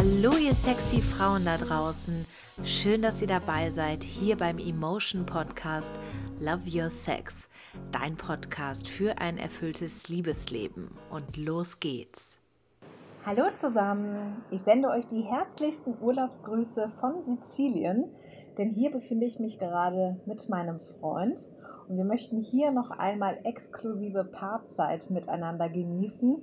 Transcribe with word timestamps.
Hallo 0.00 0.32
ihr 0.38 0.54
sexy 0.54 1.02
Frauen 1.02 1.44
da 1.44 1.58
draußen. 1.58 2.24
Schön, 2.64 3.02
dass 3.02 3.20
ihr 3.20 3.26
dabei 3.26 3.70
seid 3.70 4.02
hier 4.02 4.34
beim 4.34 4.56
Emotion 4.56 5.26
Podcast 5.26 5.92
Love 6.40 6.62
Your 6.72 6.88
Sex, 6.88 7.50
dein 7.92 8.16
Podcast 8.16 8.88
für 8.88 9.18
ein 9.18 9.36
erfülltes 9.36 10.08
Liebesleben. 10.08 10.90
Und 11.10 11.36
los 11.36 11.80
geht's. 11.80 12.38
Hallo 13.26 13.42
zusammen. 13.52 14.42
Ich 14.50 14.62
sende 14.62 14.88
euch 14.88 15.06
die 15.06 15.20
herzlichsten 15.20 15.94
Urlaubsgrüße 16.00 16.88
von 16.88 17.22
Sizilien, 17.22 18.10
denn 18.56 18.70
hier 18.70 18.90
befinde 18.90 19.26
ich 19.26 19.38
mich 19.38 19.58
gerade 19.58 20.18
mit 20.24 20.48
meinem 20.48 20.80
Freund 20.80 21.50
und 21.88 21.98
wir 21.98 22.06
möchten 22.06 22.38
hier 22.38 22.70
noch 22.70 22.90
einmal 22.90 23.36
exklusive 23.44 24.24
Paarzeit 24.24 25.10
miteinander 25.10 25.68
genießen 25.68 26.42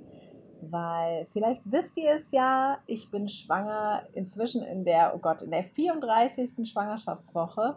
weil 0.60 1.26
vielleicht 1.32 1.62
wisst 1.70 1.96
ihr 1.96 2.14
es 2.14 2.30
ja, 2.30 2.78
ich 2.86 3.10
bin 3.10 3.28
schwanger 3.28 4.02
inzwischen 4.12 4.62
in 4.62 4.84
der, 4.84 5.12
oh 5.14 5.18
Gott, 5.18 5.42
in 5.42 5.50
der 5.50 5.62
34. 5.62 6.68
Schwangerschaftswoche. 6.68 7.76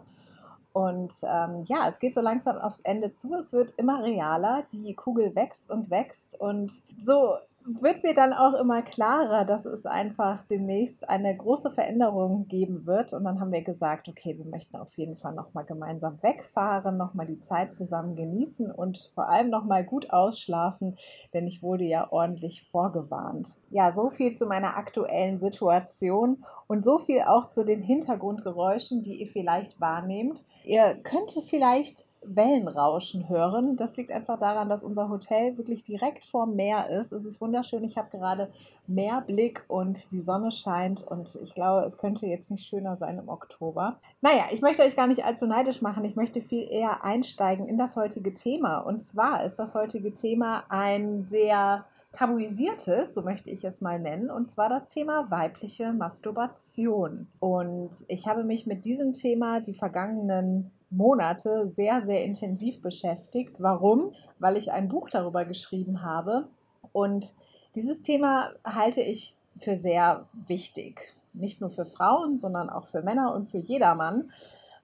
Und 0.72 1.12
ähm, 1.24 1.64
ja, 1.66 1.86
es 1.88 1.98
geht 1.98 2.14
so 2.14 2.20
langsam 2.22 2.56
aufs 2.56 2.80
Ende 2.80 3.12
zu. 3.12 3.34
Es 3.34 3.52
wird 3.52 3.72
immer 3.72 4.02
realer. 4.02 4.62
Die 4.72 4.94
Kugel 4.94 5.34
wächst 5.36 5.70
und 5.70 5.90
wächst. 5.90 6.40
Und 6.40 6.70
so 6.98 7.34
wird 7.64 8.02
mir 8.02 8.14
dann 8.14 8.32
auch 8.32 8.54
immer 8.54 8.82
klarer, 8.82 9.44
dass 9.44 9.64
es 9.64 9.86
einfach 9.86 10.42
demnächst 10.44 11.08
eine 11.08 11.36
große 11.36 11.70
Veränderung 11.70 12.46
geben 12.48 12.86
wird. 12.86 13.12
Und 13.12 13.24
dann 13.24 13.40
haben 13.40 13.52
wir 13.52 13.62
gesagt, 13.62 14.08
okay, 14.08 14.36
wir 14.36 14.44
möchten 14.44 14.76
auf 14.76 14.96
jeden 14.96 15.16
Fall 15.16 15.34
nochmal 15.34 15.64
gemeinsam 15.64 16.22
wegfahren, 16.22 16.96
nochmal 16.96 17.26
die 17.26 17.38
Zeit 17.38 17.72
zusammen 17.72 18.14
genießen 18.14 18.70
und 18.70 19.12
vor 19.14 19.28
allem 19.28 19.50
nochmal 19.50 19.84
gut 19.84 20.10
ausschlafen, 20.10 20.96
denn 21.34 21.46
ich 21.46 21.62
wurde 21.62 21.84
ja 21.84 22.10
ordentlich 22.10 22.62
vorgewarnt. 22.62 23.58
Ja, 23.70 23.92
so 23.92 24.08
viel 24.08 24.34
zu 24.34 24.46
meiner 24.46 24.76
aktuellen 24.76 25.36
Situation 25.36 26.44
und 26.66 26.82
so 26.84 26.98
viel 26.98 27.22
auch 27.22 27.46
zu 27.46 27.64
den 27.64 27.80
Hintergrundgeräuschen, 27.80 29.02
die 29.02 29.20
ihr 29.20 29.26
vielleicht 29.26 29.80
wahrnehmt. 29.80 30.44
Ihr 30.64 30.94
könntet 31.02 31.44
vielleicht 31.44 32.04
Wellenrauschen 32.24 33.28
hören. 33.28 33.76
Das 33.76 33.96
liegt 33.96 34.10
einfach 34.10 34.38
daran, 34.38 34.68
dass 34.68 34.84
unser 34.84 35.08
Hotel 35.08 35.56
wirklich 35.56 35.82
direkt 35.82 36.24
vorm 36.24 36.54
Meer 36.54 36.88
ist. 36.90 37.12
Es 37.12 37.24
ist 37.24 37.40
wunderschön. 37.40 37.84
Ich 37.84 37.96
habe 37.96 38.08
gerade 38.10 38.50
Meerblick 38.86 39.64
und 39.68 40.12
die 40.12 40.20
Sonne 40.20 40.50
scheint 40.50 41.02
und 41.02 41.38
ich 41.42 41.54
glaube, 41.54 41.84
es 41.84 41.98
könnte 41.98 42.26
jetzt 42.26 42.50
nicht 42.50 42.66
schöner 42.66 42.96
sein 42.96 43.18
im 43.18 43.28
Oktober. 43.28 43.98
Naja, 44.20 44.44
ich 44.52 44.62
möchte 44.62 44.82
euch 44.82 44.96
gar 44.96 45.06
nicht 45.06 45.24
allzu 45.24 45.46
neidisch 45.46 45.82
machen. 45.82 46.04
Ich 46.04 46.16
möchte 46.16 46.40
viel 46.40 46.68
eher 46.70 47.04
einsteigen 47.04 47.66
in 47.66 47.76
das 47.76 47.96
heutige 47.96 48.32
Thema. 48.32 48.78
Und 48.78 49.00
zwar 49.00 49.44
ist 49.44 49.58
das 49.58 49.74
heutige 49.74 50.12
Thema 50.12 50.64
ein 50.68 51.22
sehr 51.22 51.84
tabuisiertes, 52.12 53.14
so 53.14 53.22
möchte 53.22 53.50
ich 53.50 53.64
es 53.64 53.80
mal 53.80 53.98
nennen, 53.98 54.30
und 54.30 54.46
zwar 54.46 54.68
das 54.68 54.88
Thema 54.88 55.30
weibliche 55.30 55.92
Masturbation. 55.92 57.28
Und 57.40 57.90
ich 58.08 58.26
habe 58.28 58.44
mich 58.44 58.66
mit 58.66 58.84
diesem 58.84 59.12
Thema 59.12 59.60
die 59.60 59.72
vergangenen 59.72 60.70
Monate 60.92 61.66
sehr, 61.66 62.02
sehr 62.02 62.24
intensiv 62.24 62.80
beschäftigt. 62.80 63.56
Warum? 63.60 64.12
Weil 64.38 64.56
ich 64.56 64.72
ein 64.72 64.88
Buch 64.88 65.08
darüber 65.08 65.44
geschrieben 65.44 66.02
habe. 66.02 66.48
Und 66.92 67.34
dieses 67.74 68.00
Thema 68.02 68.50
halte 68.64 69.00
ich 69.00 69.36
für 69.56 69.76
sehr 69.76 70.28
wichtig. 70.46 71.16
Nicht 71.32 71.60
nur 71.60 71.70
für 71.70 71.86
Frauen, 71.86 72.36
sondern 72.36 72.68
auch 72.68 72.84
für 72.84 73.02
Männer 73.02 73.34
und 73.34 73.46
für 73.46 73.58
jedermann 73.58 74.30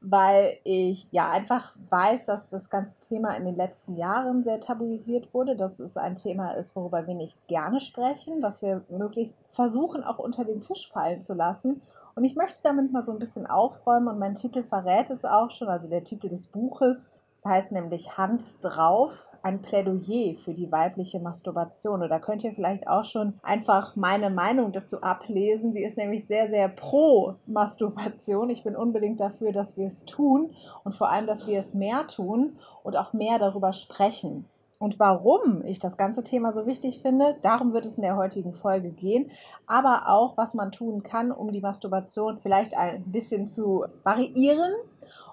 weil 0.00 0.56
ich 0.62 1.08
ja 1.10 1.30
einfach 1.30 1.72
weiß, 1.90 2.26
dass 2.26 2.50
das 2.50 2.70
ganze 2.70 3.00
Thema 3.00 3.36
in 3.36 3.44
den 3.44 3.56
letzten 3.56 3.96
Jahren 3.96 4.42
sehr 4.42 4.60
tabuisiert 4.60 5.34
wurde, 5.34 5.56
dass 5.56 5.80
es 5.80 5.96
ein 5.96 6.14
Thema 6.14 6.52
ist, 6.52 6.76
worüber 6.76 7.06
wir 7.06 7.14
nicht 7.14 7.46
gerne 7.48 7.80
sprechen, 7.80 8.40
was 8.40 8.62
wir 8.62 8.84
möglichst 8.88 9.42
versuchen 9.48 10.04
auch 10.04 10.18
unter 10.18 10.44
den 10.44 10.60
Tisch 10.60 10.88
fallen 10.90 11.20
zu 11.20 11.34
lassen. 11.34 11.82
Und 12.18 12.24
ich 12.24 12.34
möchte 12.34 12.58
damit 12.64 12.90
mal 12.90 13.04
so 13.04 13.12
ein 13.12 13.20
bisschen 13.20 13.46
aufräumen 13.46 14.08
und 14.08 14.18
mein 14.18 14.34
Titel 14.34 14.64
verrät 14.64 15.08
es 15.08 15.24
auch 15.24 15.52
schon, 15.52 15.68
also 15.68 15.88
der 15.88 16.02
Titel 16.02 16.26
des 16.26 16.48
Buches. 16.48 17.10
Das 17.30 17.44
heißt 17.44 17.70
nämlich 17.70 18.18
Hand 18.18 18.42
drauf, 18.60 19.28
ein 19.44 19.62
Plädoyer 19.62 20.34
für 20.34 20.52
die 20.52 20.72
weibliche 20.72 21.20
Masturbation. 21.20 22.02
Und 22.02 22.08
da 22.08 22.18
könnt 22.18 22.42
ihr 22.42 22.52
vielleicht 22.52 22.88
auch 22.88 23.04
schon 23.04 23.38
einfach 23.44 23.94
meine 23.94 24.30
Meinung 24.30 24.72
dazu 24.72 25.00
ablesen. 25.00 25.70
Die 25.70 25.84
ist 25.84 25.96
nämlich 25.96 26.26
sehr, 26.26 26.50
sehr 26.50 26.68
pro 26.68 27.36
Masturbation. 27.46 28.50
Ich 28.50 28.64
bin 28.64 28.74
unbedingt 28.74 29.20
dafür, 29.20 29.52
dass 29.52 29.76
wir 29.76 29.86
es 29.86 30.04
tun 30.04 30.50
und 30.82 30.96
vor 30.96 31.10
allem, 31.10 31.28
dass 31.28 31.46
wir 31.46 31.60
es 31.60 31.72
mehr 31.72 32.04
tun 32.08 32.56
und 32.82 32.96
auch 32.96 33.12
mehr 33.12 33.38
darüber 33.38 33.72
sprechen. 33.72 34.44
Und 34.78 35.00
warum 35.00 35.62
ich 35.64 35.80
das 35.80 35.96
ganze 35.96 36.22
Thema 36.22 36.52
so 36.52 36.66
wichtig 36.66 37.02
finde, 37.02 37.36
darum 37.42 37.72
wird 37.72 37.84
es 37.84 37.96
in 37.96 38.02
der 38.02 38.16
heutigen 38.16 38.52
Folge 38.52 38.90
gehen. 38.92 39.28
Aber 39.66 40.02
auch, 40.06 40.36
was 40.36 40.54
man 40.54 40.70
tun 40.70 41.02
kann, 41.02 41.32
um 41.32 41.50
die 41.50 41.60
Masturbation 41.60 42.38
vielleicht 42.40 42.76
ein 42.76 43.02
bisschen 43.10 43.44
zu 43.44 43.84
variieren 44.04 44.72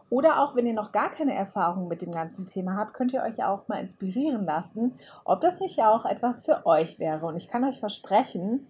oder 0.10 0.42
auch 0.42 0.56
wenn 0.56 0.66
ihr 0.66 0.74
noch 0.74 0.92
gar 0.92 1.10
keine 1.10 1.34
Erfahrung 1.34 1.88
mit 1.88 2.02
dem 2.02 2.12
ganzen 2.12 2.46
Thema 2.46 2.78
habt, 2.78 2.94
könnt 2.94 3.14
ihr 3.14 3.24
euch 3.24 3.38
ja 3.38 3.52
auch 3.52 3.68
mal 3.68 3.80
inspirieren 3.80 4.46
lassen, 4.46 4.94
ob 5.26 5.42
das 5.42 5.60
nicht 5.60 5.78
ja 5.78 5.92
auch 5.92 6.06
etwas 6.06 6.44
für 6.44 6.66
euch 6.66 7.00
wäre. 7.00 7.26
Und 7.26 7.36
ich 7.36 7.48
kann 7.48 7.64
euch 7.64 7.80
versprechen, 7.80 8.68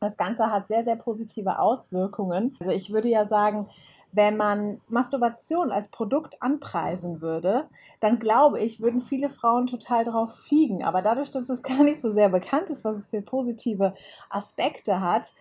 das 0.00 0.16
Ganze 0.16 0.50
hat 0.50 0.66
sehr, 0.66 0.82
sehr 0.82 0.96
positive 0.96 1.58
Auswirkungen. 1.58 2.56
Also 2.60 2.72
ich 2.72 2.90
würde 2.90 3.08
ja 3.08 3.26
sagen, 3.26 3.68
wenn 4.12 4.36
man 4.36 4.80
Masturbation 4.88 5.70
als 5.70 5.88
Produkt 5.88 6.42
anpreisen 6.42 7.20
würde, 7.20 7.68
dann 8.00 8.18
glaube 8.18 8.60
ich, 8.60 8.80
würden 8.80 9.00
viele 9.00 9.30
Frauen 9.30 9.66
total 9.66 10.04
drauf 10.04 10.34
fliegen. 10.34 10.82
Aber 10.84 11.02
dadurch, 11.02 11.30
dass 11.30 11.48
es 11.48 11.62
gar 11.64 11.82
nicht 11.84 12.00
so 12.00 12.10
sehr 12.10 12.28
bekannt 12.28 12.70
ist, 12.70 12.84
was 12.84 12.96
es 12.96 13.06
für 13.06 13.22
positive 13.22 13.92
Aspekte 14.28 15.00
hat, 15.00 15.32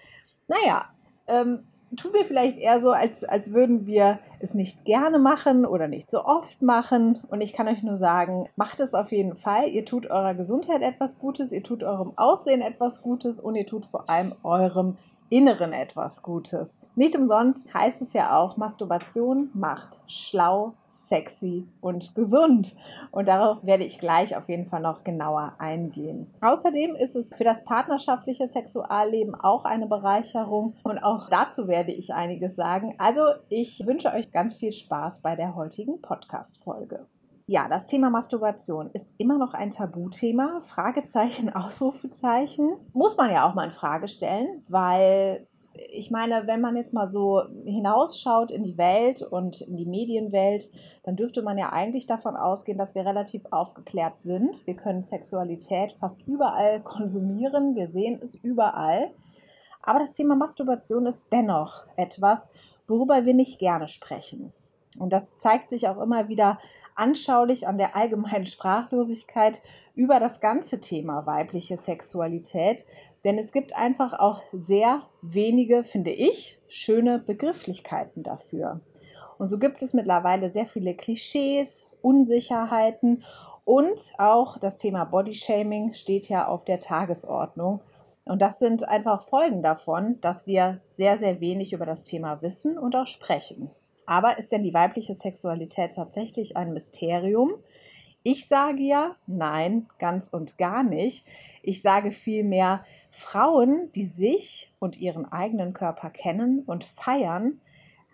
naja, 0.48 0.84
ähm, 1.28 1.62
tun 1.96 2.14
wir 2.14 2.26
vielleicht 2.26 2.58
eher 2.58 2.80
so, 2.80 2.92
als, 2.92 3.24
als 3.24 3.54
würden 3.54 3.86
wir 3.86 4.20
es 4.40 4.54
nicht 4.54 4.86
gerne 4.86 5.20
machen 5.20 5.66
oder 5.66 5.88
nicht 5.88 6.10
so 6.10 6.24
oft 6.24 6.62
machen. 6.62 7.20
Und 7.30 7.42
ich 7.42 7.54
kann 7.54 7.68
euch 7.68 7.84
nur 7.84 7.98
sagen, 7.98 8.48
macht 8.56 8.80
es 8.80 8.94
auf 8.94 9.12
jeden 9.12 9.36
Fall. 9.36 9.70
Ihr 9.70 9.86
tut 9.86 10.10
eurer 10.10 10.34
Gesundheit 10.34 10.82
etwas 10.82 11.18
Gutes, 11.20 11.52
ihr 11.52 11.64
tut 11.64 11.84
eurem 11.84 12.14
Aussehen 12.16 12.62
etwas 12.62 13.02
Gutes 13.02 13.40
und 13.40 13.56
ihr 13.56 13.66
tut 13.66 13.86
vor 13.86 14.10
allem 14.10 14.36
eurem 14.44 14.98
Inneren 15.30 15.74
etwas 15.74 16.22
Gutes. 16.22 16.80
Nicht 16.96 17.16
umsonst 17.16 17.74
heißt 17.74 18.02
es 18.02 18.14
ja 18.14 18.38
auch, 18.38 18.58
Masturbation 18.58 19.50
macht 19.54 20.02
schlau, 20.08 20.74
sexy 20.92 21.68
und 21.82 22.16
gesund. 22.16 22.76
Und 23.12 23.28
darauf 23.28 23.66
werde 23.66 23.86
ich 23.86 24.00
gleich 24.00 24.36
auf 24.36 24.50
jeden 24.50 24.66
Fall 24.66 24.82
noch 24.82 25.04
genauer 25.04 25.54
eingehen. 25.60 26.34
Außerdem 26.42 26.96
ist 26.96 27.16
es 27.16 27.34
für 27.34 27.44
das 27.44 27.64
partnerschaftliche 27.64 28.48
Sexualleben 28.48 29.36
auch 29.36 29.66
eine 29.66 29.88
Bereicherung 29.88 30.76
und 30.84 31.00
auch 31.00 31.30
dazu 31.30 31.68
werde 31.68 31.92
ich 31.92 32.14
einiges 32.14 32.56
sagen. 32.56 32.96
Also 32.98 33.22
ich 33.50 33.86
wünsche 33.86 34.12
euch 34.14 34.32
ganz 34.32 34.56
viel 34.56 34.72
Spaß 34.72 35.22
bei 35.22 35.36
der 35.36 35.56
heutigen 35.56 36.02
Podcast-Folge. 36.02 37.08
Ja, 37.52 37.68
das 37.68 37.88
Thema 37.88 38.12
Masturbation 38.12 38.92
ist 38.94 39.16
immer 39.18 39.40
noch 39.40 39.56
ein 39.56 39.72
Tabuthema. 39.72 40.62
Fragezeichen, 40.62 41.50
Ausrufezeichen. 41.56 42.78
Muss 42.94 43.18
man 43.18 43.32
ja 43.32 43.50
auch 43.50 43.56
mal 43.56 43.64
in 43.64 43.72
Frage 43.72 44.08
stellen, 44.08 44.64
weil 44.68 45.48
ich 45.90 46.12
meine, 46.12 46.44
wenn 46.46 46.62
man 46.62 46.76
jetzt 46.76 46.94
mal 46.94 47.10
so 47.10 47.42
hinausschaut 47.66 48.52
in 48.52 48.62
die 48.62 48.78
Welt 48.78 49.24
und 49.24 49.62
in 49.62 49.78
die 49.78 49.88
Medienwelt, 49.88 50.70
dann 51.02 51.16
dürfte 51.16 51.42
man 51.42 51.58
ja 51.58 51.74
eigentlich 51.74 52.06
davon 52.06 52.36
ausgehen, 52.36 52.78
dass 52.78 52.94
wir 52.94 53.04
relativ 53.04 53.42
aufgeklärt 53.50 54.20
sind. 54.20 54.68
Wir 54.68 54.76
können 54.76 55.02
Sexualität 55.02 55.92
fast 55.94 56.22
überall 56.28 56.82
konsumieren. 56.84 57.76
Wir 57.76 57.88
sehen 57.88 58.20
es 58.22 58.36
überall. 58.36 59.10
Aber 59.82 59.98
das 59.98 60.14
Thema 60.14 60.36
Masturbation 60.36 61.08
ist 61.08 61.26
dennoch 61.32 61.88
etwas, 61.98 62.48
worüber 62.86 63.26
wir 63.26 63.34
nicht 63.34 63.58
gerne 63.58 63.88
sprechen. 63.88 64.54
Und 64.98 65.14
das 65.14 65.38
zeigt 65.38 65.70
sich 65.70 65.88
auch 65.88 66.02
immer 66.02 66.30
wieder 66.30 66.58
anschaulich 66.96 67.68
an 67.68 67.78
der 67.78 67.96
allgemeinen 67.96 68.46
Sprachlosigkeit 68.46 69.62
über 69.94 70.20
das 70.20 70.40
ganze 70.40 70.80
Thema 70.80 71.26
weibliche 71.26 71.78
Sexualität. 71.78 72.86
Denn 73.24 73.38
es 73.38 73.52
gibt 73.52 73.76
einfach 73.76 74.14
auch 74.20 74.42
sehr 74.52 75.04
wenige, 75.22 75.84
finde 75.84 76.12
ich, 76.12 76.60
schöne 76.68 77.20
Begrifflichkeiten 77.20 78.24
dafür. 78.24 78.82
Und 79.38 79.48
so 79.48 79.60
gibt 79.60 79.82
es 79.82 79.94
mittlerweile 79.94 80.50
sehr 80.50 80.66
viele 80.66 80.96
Klischees, 80.96 81.92
Unsicherheiten 82.02 83.24
und 83.70 84.14
auch 84.18 84.58
das 84.58 84.78
Thema 84.78 85.04
Bodyshaming 85.04 85.94
steht 85.94 86.28
ja 86.28 86.48
auf 86.48 86.66
der 86.66 86.80
Tagesordnung. 86.80 87.84
Und 88.26 88.42
das 88.42 88.58
sind 88.58 88.90
einfach 88.90 89.22
Folgen 89.22 89.62
davon, 89.62 90.20
dass 90.22 90.48
wir 90.48 90.82
sehr, 90.88 91.18
sehr 91.18 91.40
wenig 91.40 91.72
über 91.72 91.86
das 91.86 92.04
Thema 92.04 92.42
wissen 92.42 92.80
und 92.80 92.96
auch 92.96 93.06
sprechen. 93.06 93.70
Aber 94.10 94.40
ist 94.40 94.52
denn 94.52 94.64
die 94.64 94.74
weibliche 94.74 95.14
Sexualität 95.14 95.94
tatsächlich 95.94 96.58
ein 96.58 96.74
Mysterium? 96.74 97.54
Ich 98.24 98.48
sage 98.48 98.82
ja, 98.82 99.12
nein, 99.28 99.88
ganz 100.00 100.30
und 100.30 100.58
gar 100.58 100.82
nicht. 100.82 101.24
Ich 101.62 101.84
sage 101.84 102.10
vielmehr, 102.12 102.84
Frauen, 103.12 103.92
die 103.94 104.08
sich 104.08 104.74
und 104.80 104.98
ihren 104.98 105.32
eigenen 105.32 105.74
Körper 105.74 106.10
kennen 106.10 106.64
und 106.66 106.86
feiern, 106.86 107.62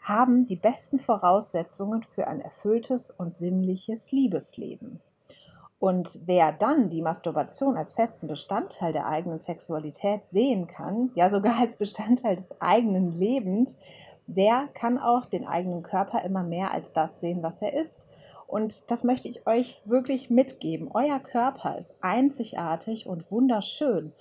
haben 0.02 0.46
die 0.46 0.58
besten 0.58 1.00
Voraussetzungen 1.00 2.04
für 2.04 2.28
ein 2.28 2.42
erfülltes 2.42 3.10
und 3.10 3.34
sinnliches 3.34 4.12
Liebesleben. 4.12 5.00
Und 5.80 6.20
wer 6.26 6.52
dann 6.52 6.90
die 6.90 7.02
Masturbation 7.02 7.78
als 7.78 7.94
festen 7.94 8.28
Bestandteil 8.28 8.92
der 8.92 9.08
eigenen 9.08 9.40
Sexualität 9.40 10.28
sehen 10.28 10.68
kann, 10.68 11.12
ja 11.16 11.30
sogar 11.30 11.58
als 11.58 11.78
Bestandteil 11.78 12.36
des 12.36 12.60
eigenen 12.60 13.14
Lebens, 13.14 13.78
der 14.28 14.70
kann 14.74 14.98
auch 14.98 15.26
den 15.26 15.48
eigenen 15.48 15.84
Körper 15.84 16.24
immer 16.24 16.44
mehr 16.44 16.72
als 16.72 16.94
das 16.94 17.20
sehen, 17.20 17.44
was 17.44 17.62
er 17.62 17.74
ist. 17.74 18.08
Und 18.48 18.92
das 18.92 19.04
möchte 19.04 19.28
ich 19.28 19.48
euch 19.48 19.82
wirklich 19.86 20.30
mitgeben. 20.30 20.90
Euer 20.94 21.20
Körper 21.20 21.78
ist 21.78 21.96
einzigartig 22.02 23.08
und 23.08 23.32
wunderschön. 23.32 24.14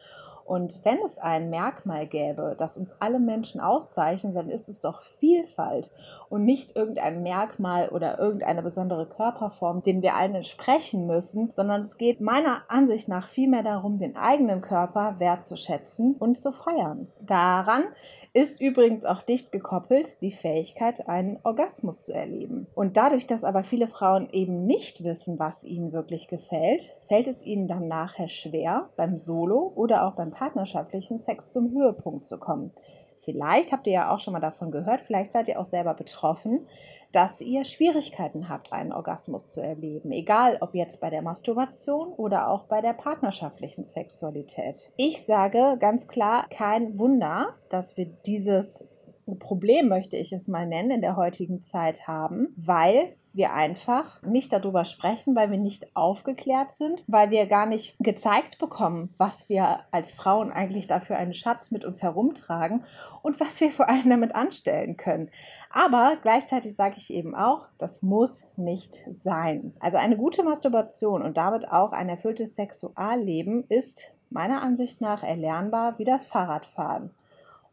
Und 0.44 0.80
wenn 0.84 0.98
es 1.04 1.18
ein 1.18 1.50
Merkmal 1.50 2.06
gäbe, 2.06 2.54
das 2.58 2.76
uns 2.76 2.94
alle 3.00 3.18
Menschen 3.18 3.60
auszeichnet, 3.60 4.36
dann 4.36 4.48
ist 4.48 4.68
es 4.68 4.80
doch 4.80 5.00
Vielfalt 5.00 5.90
und 6.28 6.44
nicht 6.44 6.76
irgendein 6.76 7.22
Merkmal 7.22 7.88
oder 7.88 8.18
irgendeine 8.18 8.62
besondere 8.62 9.06
Körperform, 9.06 9.82
den 9.82 10.02
wir 10.02 10.14
allen 10.14 10.34
entsprechen 10.34 11.06
müssen, 11.06 11.50
sondern 11.52 11.80
es 11.80 11.96
geht 11.96 12.20
meiner 12.20 12.62
Ansicht 12.68 13.08
nach 13.08 13.26
vielmehr 13.26 13.62
darum, 13.62 13.98
den 13.98 14.16
eigenen 14.16 14.60
Körper 14.60 15.16
wertzuschätzen 15.18 16.16
und 16.18 16.36
zu 16.36 16.52
feiern. 16.52 17.08
Daran 17.20 17.84
ist 18.32 18.60
übrigens 18.60 19.06
auch 19.06 19.22
dicht 19.22 19.52
gekoppelt 19.52 20.20
die 20.20 20.30
Fähigkeit, 20.30 21.08
einen 21.08 21.38
Orgasmus 21.42 22.02
zu 22.02 22.12
erleben. 22.12 22.66
Und 22.74 22.96
dadurch, 22.96 23.26
dass 23.26 23.44
aber 23.44 23.64
viele 23.64 23.88
Frauen 23.88 24.28
eben 24.30 24.66
nicht 24.66 25.04
wissen, 25.04 25.38
was 25.38 25.64
ihnen 25.64 25.92
wirklich 25.92 26.28
gefällt, 26.28 26.96
fällt 27.06 27.28
es 27.28 27.44
ihnen 27.44 27.66
dann 27.66 27.88
nachher 27.88 28.28
schwer, 28.28 28.90
beim 28.96 29.16
Solo 29.16 29.72
oder 29.74 30.06
auch 30.06 30.12
beim 30.12 30.33
partnerschaftlichen 30.34 31.16
Sex 31.16 31.52
zum 31.52 31.70
Höhepunkt 31.70 32.26
zu 32.26 32.38
kommen. 32.38 32.72
Vielleicht 33.16 33.72
habt 33.72 33.86
ihr 33.86 33.94
ja 33.94 34.14
auch 34.14 34.18
schon 34.18 34.34
mal 34.34 34.40
davon 34.40 34.70
gehört, 34.70 35.00
vielleicht 35.00 35.32
seid 35.32 35.48
ihr 35.48 35.58
auch 35.58 35.64
selber 35.64 35.94
betroffen, 35.94 36.66
dass 37.12 37.40
ihr 37.40 37.64
Schwierigkeiten 37.64 38.48
habt, 38.48 38.72
einen 38.72 38.92
Orgasmus 38.92 39.52
zu 39.52 39.62
erleben. 39.62 40.10
Egal 40.10 40.58
ob 40.60 40.74
jetzt 40.74 41.00
bei 41.00 41.08
der 41.08 41.22
Masturbation 41.22 42.08
oder 42.12 42.50
auch 42.50 42.64
bei 42.64 42.80
der 42.80 42.92
partnerschaftlichen 42.92 43.84
Sexualität. 43.84 44.92
Ich 44.96 45.24
sage 45.24 45.76
ganz 45.78 46.06
klar, 46.06 46.46
kein 46.50 46.98
Wunder, 46.98 47.48
dass 47.70 47.96
wir 47.96 48.06
dieses 48.26 48.88
Problem, 49.38 49.88
möchte 49.88 50.16
ich 50.16 50.32
es 50.32 50.48
mal 50.48 50.66
nennen, 50.66 50.90
in 50.90 51.00
der 51.00 51.16
heutigen 51.16 51.62
Zeit 51.62 52.06
haben, 52.06 52.54
weil 52.56 53.16
wir 53.34 53.52
einfach 53.52 54.22
nicht 54.22 54.52
darüber 54.52 54.84
sprechen, 54.84 55.36
weil 55.36 55.50
wir 55.50 55.58
nicht 55.58 55.94
aufgeklärt 55.94 56.70
sind, 56.70 57.04
weil 57.08 57.30
wir 57.30 57.46
gar 57.46 57.66
nicht 57.66 57.96
gezeigt 57.98 58.58
bekommen, 58.58 59.12
was 59.18 59.48
wir 59.48 59.78
als 59.90 60.12
Frauen 60.12 60.50
eigentlich 60.50 60.86
dafür 60.86 61.16
einen 61.16 61.34
Schatz 61.34 61.70
mit 61.70 61.84
uns 61.84 62.02
herumtragen 62.02 62.84
und 63.22 63.40
was 63.40 63.60
wir 63.60 63.70
vor 63.70 63.88
allem 63.88 64.08
damit 64.08 64.34
anstellen 64.34 64.96
können. 64.96 65.30
Aber 65.70 66.16
gleichzeitig 66.22 66.76
sage 66.76 66.94
ich 66.96 67.12
eben 67.12 67.34
auch, 67.34 67.68
das 67.76 68.02
muss 68.02 68.46
nicht 68.56 69.00
sein. 69.10 69.74
Also 69.80 69.98
eine 69.98 70.16
gute 70.16 70.44
Masturbation 70.44 71.20
und 71.20 71.36
damit 71.36 71.70
auch 71.70 71.92
ein 71.92 72.08
erfülltes 72.08 72.54
Sexualleben 72.54 73.64
ist 73.68 74.14
meiner 74.30 74.62
Ansicht 74.62 75.00
nach 75.00 75.22
erlernbar 75.22 75.98
wie 75.98 76.04
das 76.04 76.26
Fahrradfahren. 76.26 77.10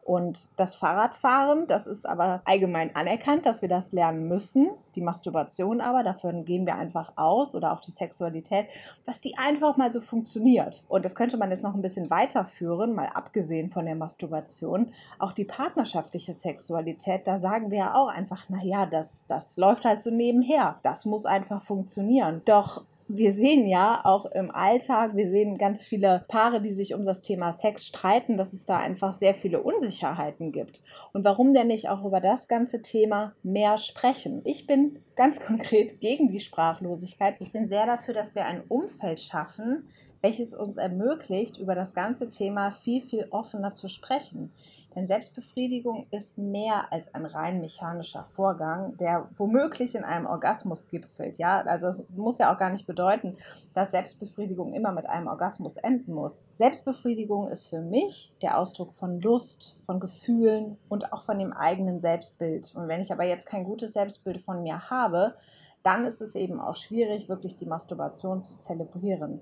Und 0.04 0.60
das 0.60 0.76
Fahrradfahren, 0.76 1.68
das 1.68 1.86
ist 1.86 2.08
aber 2.08 2.42
allgemein 2.46 2.96
anerkannt, 2.96 3.46
dass 3.46 3.62
wir 3.62 3.70
das 3.70 3.92
lernen 3.92 4.28
müssen. 4.28 4.72
Die 4.96 5.02
Masturbation 5.02 5.80
aber, 5.80 6.04
davon 6.04 6.44
gehen 6.44 6.66
wir 6.66 6.76
einfach 6.76 7.14
aus 7.16 7.54
oder 7.54 7.72
auch 7.72 7.82
die 7.82 7.92
Sexualität, 7.92 8.68
dass 9.06 9.20
die 9.20 9.38
einfach 9.38 9.78
mal 9.78 9.92
so 9.92 10.02
funktioniert. 10.02 10.84
Und 10.88 11.06
das 11.06 11.16
könnte 11.16 11.38
man 11.38 11.52
jetzt 11.52 11.64
noch 11.64 11.76
ein 11.76 11.82
bisschen 11.82 12.10
weiterführen, 12.10 12.96
mal 12.96 13.10
abgesehen 13.14 13.70
von 13.70 13.86
der 13.86 13.96
Masturbation. 13.96 14.92
Auch 15.20 15.34
die 15.34 15.46
partnerschaftliche 15.46 16.34
Sexualität, 16.34 17.28
da 17.28 17.38
sagen 17.38 17.70
wir 17.70 17.78
ja 17.78 17.96
auch 17.96 18.08
einfach, 18.08 18.50
naja, 18.50 18.88
das, 18.88 19.24
das 19.28 19.56
läuft 19.58 19.86
halt 19.86 20.02
so 20.02 20.10
nebenher. 20.10 20.80
Das 20.82 21.06
muss 21.06 21.26
einfach 21.26 21.62
funktionieren. 21.62 22.42
Doch 22.46 22.84
wir 23.14 23.34
sehen 23.34 23.66
ja 23.68 24.00
auch 24.04 24.26
im 24.26 24.52
Alltag, 24.52 25.16
wir 25.16 25.28
sehen 25.28 25.58
ganz 25.58 25.86
viele 25.86 26.26
Paare, 26.28 26.62
die 26.62 26.74
sich 26.74 26.94
um 26.94 27.04
das 27.04 27.22
Thema 27.22 27.52
Sex 27.52 27.86
streiten, 27.86 28.38
dass 28.38 28.54
es 28.54 28.66
da 28.66 28.78
einfach 28.78 29.14
sehr 29.14 29.34
viele 29.34 29.62
Unsicherheiten 29.62 30.52
gibt. 30.52 30.82
Und 31.14 31.26
warum 31.26 31.54
denn 31.54 31.68
nicht 31.68 31.90
auch 31.90 32.06
über 32.06 32.22
das 32.22 32.48
ganze 32.48 32.82
Thema 32.82 33.34
mehr 33.44 33.78
sprechen? 33.78 34.42
Ich 34.46 34.68
bin 34.68 35.00
ganz 35.16 35.40
konkret 35.40 36.00
gegen 36.00 36.28
die 36.28 36.40
Sprachlosigkeit. 36.40 37.36
Ich 37.40 37.52
bin 37.52 37.66
sehr 37.66 37.86
dafür, 37.86 38.14
dass 38.14 38.36
wir 38.36 38.46
ein 38.46 38.64
Umfeld 38.68 39.20
schaffen, 39.20 39.88
welches 40.22 40.54
uns 40.54 40.78
ermöglicht, 40.78 41.58
über 41.58 41.76
das 41.76 41.94
ganze 41.94 42.30
Thema 42.30 42.72
viel, 42.72 43.02
viel 43.02 43.28
offener 43.32 43.74
zu 43.74 43.88
sprechen. 43.88 44.52
Denn 44.96 45.08
Selbstbefriedigung 45.08 46.06
ist 46.12 46.38
mehr 46.38 46.92
als 46.92 47.14
ein 47.14 47.26
rein 47.26 47.62
mechanischer 47.62 48.24
Vorgang, 48.24 48.98
der 48.98 49.30
womöglich 49.34 49.96
in 49.96 50.04
einem 50.04 50.26
Orgasmus 50.26 50.88
gipfelt. 50.90 51.38
Ja, 51.38 51.62
also 51.62 51.88
es 51.88 52.04
muss 52.10 52.40
ja 52.40 52.54
auch 52.54 52.58
gar 52.58 52.70
nicht 52.70 52.88
bedeuten, 52.88 53.38
dass 53.74 53.92
Selbstbefriedigung 53.92 54.74
immer 54.74 54.92
mit 54.92 55.10
einem 55.10 55.28
Orgasmus 55.28 55.78
enden 55.78 56.14
muss. 56.14 56.46
Selbstbefriedigung 56.56 57.48
ist 57.48 57.68
für 57.68 57.82
mich 57.82 58.34
der 58.42 58.58
Ausdruck 58.58 58.92
von 58.92 59.22
Lust, 59.22 59.76
von 59.86 60.00
Gefühlen 60.00 60.78
und 60.90 61.14
auch 61.14 61.24
von 61.24 61.40
dem 61.40 61.54
eigenen 61.54 62.00
Selbstbild. 62.00 62.74
Und 62.76 62.88
wenn 62.88 63.02
ich 63.02 63.12
aber 63.12 63.24
jetzt 63.24 63.46
kein 63.46 63.64
gutes 63.64 63.94
Selbstbild 63.94 64.42
von 64.42 64.62
mir 64.62 64.90
habe, 64.90 65.36
dann 65.84 66.06
ist 66.06 66.22
es 66.22 66.36
eben 66.36 66.60
auch 66.60 66.76
schwierig, 66.76 67.30
wirklich 67.30 67.56
die 67.56 67.66
Masturbation 67.66 68.44
zu 68.44 68.58
zelebrieren. 68.58 69.42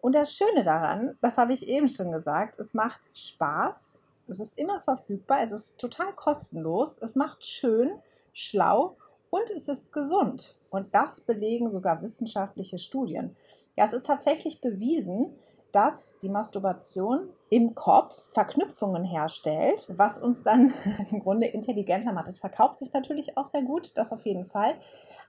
Und 0.00 0.16
das 0.16 0.34
Schöne 0.34 0.64
daran, 0.64 1.14
das 1.20 1.38
habe 1.38 1.52
ich 1.52 1.68
eben 1.68 1.88
schon 1.88 2.10
gesagt, 2.10 2.58
es 2.58 2.74
macht 2.74 3.16
Spaß, 3.16 4.02
es 4.28 4.40
ist 4.40 4.58
immer 4.58 4.80
verfügbar, 4.80 5.38
es 5.42 5.52
ist 5.52 5.78
total 5.78 6.12
kostenlos, 6.14 6.98
es 7.00 7.16
macht 7.16 7.44
schön, 7.44 7.92
schlau 8.32 8.96
und 9.30 9.50
es 9.50 9.68
ist 9.68 9.92
gesund. 9.92 10.56
Und 10.70 10.94
das 10.94 11.20
belegen 11.20 11.70
sogar 11.70 12.00
wissenschaftliche 12.02 12.78
Studien. 12.78 13.36
Ja, 13.76 13.84
es 13.84 13.92
ist 13.92 14.06
tatsächlich 14.06 14.60
bewiesen, 14.60 15.34
dass 15.70 16.18
die 16.22 16.28
Masturbation 16.28 17.28
im 17.52 17.74
Kopf 17.74 18.30
Verknüpfungen 18.32 19.04
herstellt, 19.04 19.86
was 19.94 20.18
uns 20.18 20.42
dann 20.42 20.72
im 21.10 21.20
Grunde 21.20 21.46
intelligenter 21.46 22.14
macht. 22.14 22.26
Es 22.28 22.40
verkauft 22.40 22.78
sich 22.78 22.94
natürlich 22.94 23.36
auch 23.36 23.44
sehr 23.44 23.60
gut, 23.60 23.98
das 23.98 24.10
auf 24.10 24.24
jeden 24.24 24.46
Fall. 24.46 24.72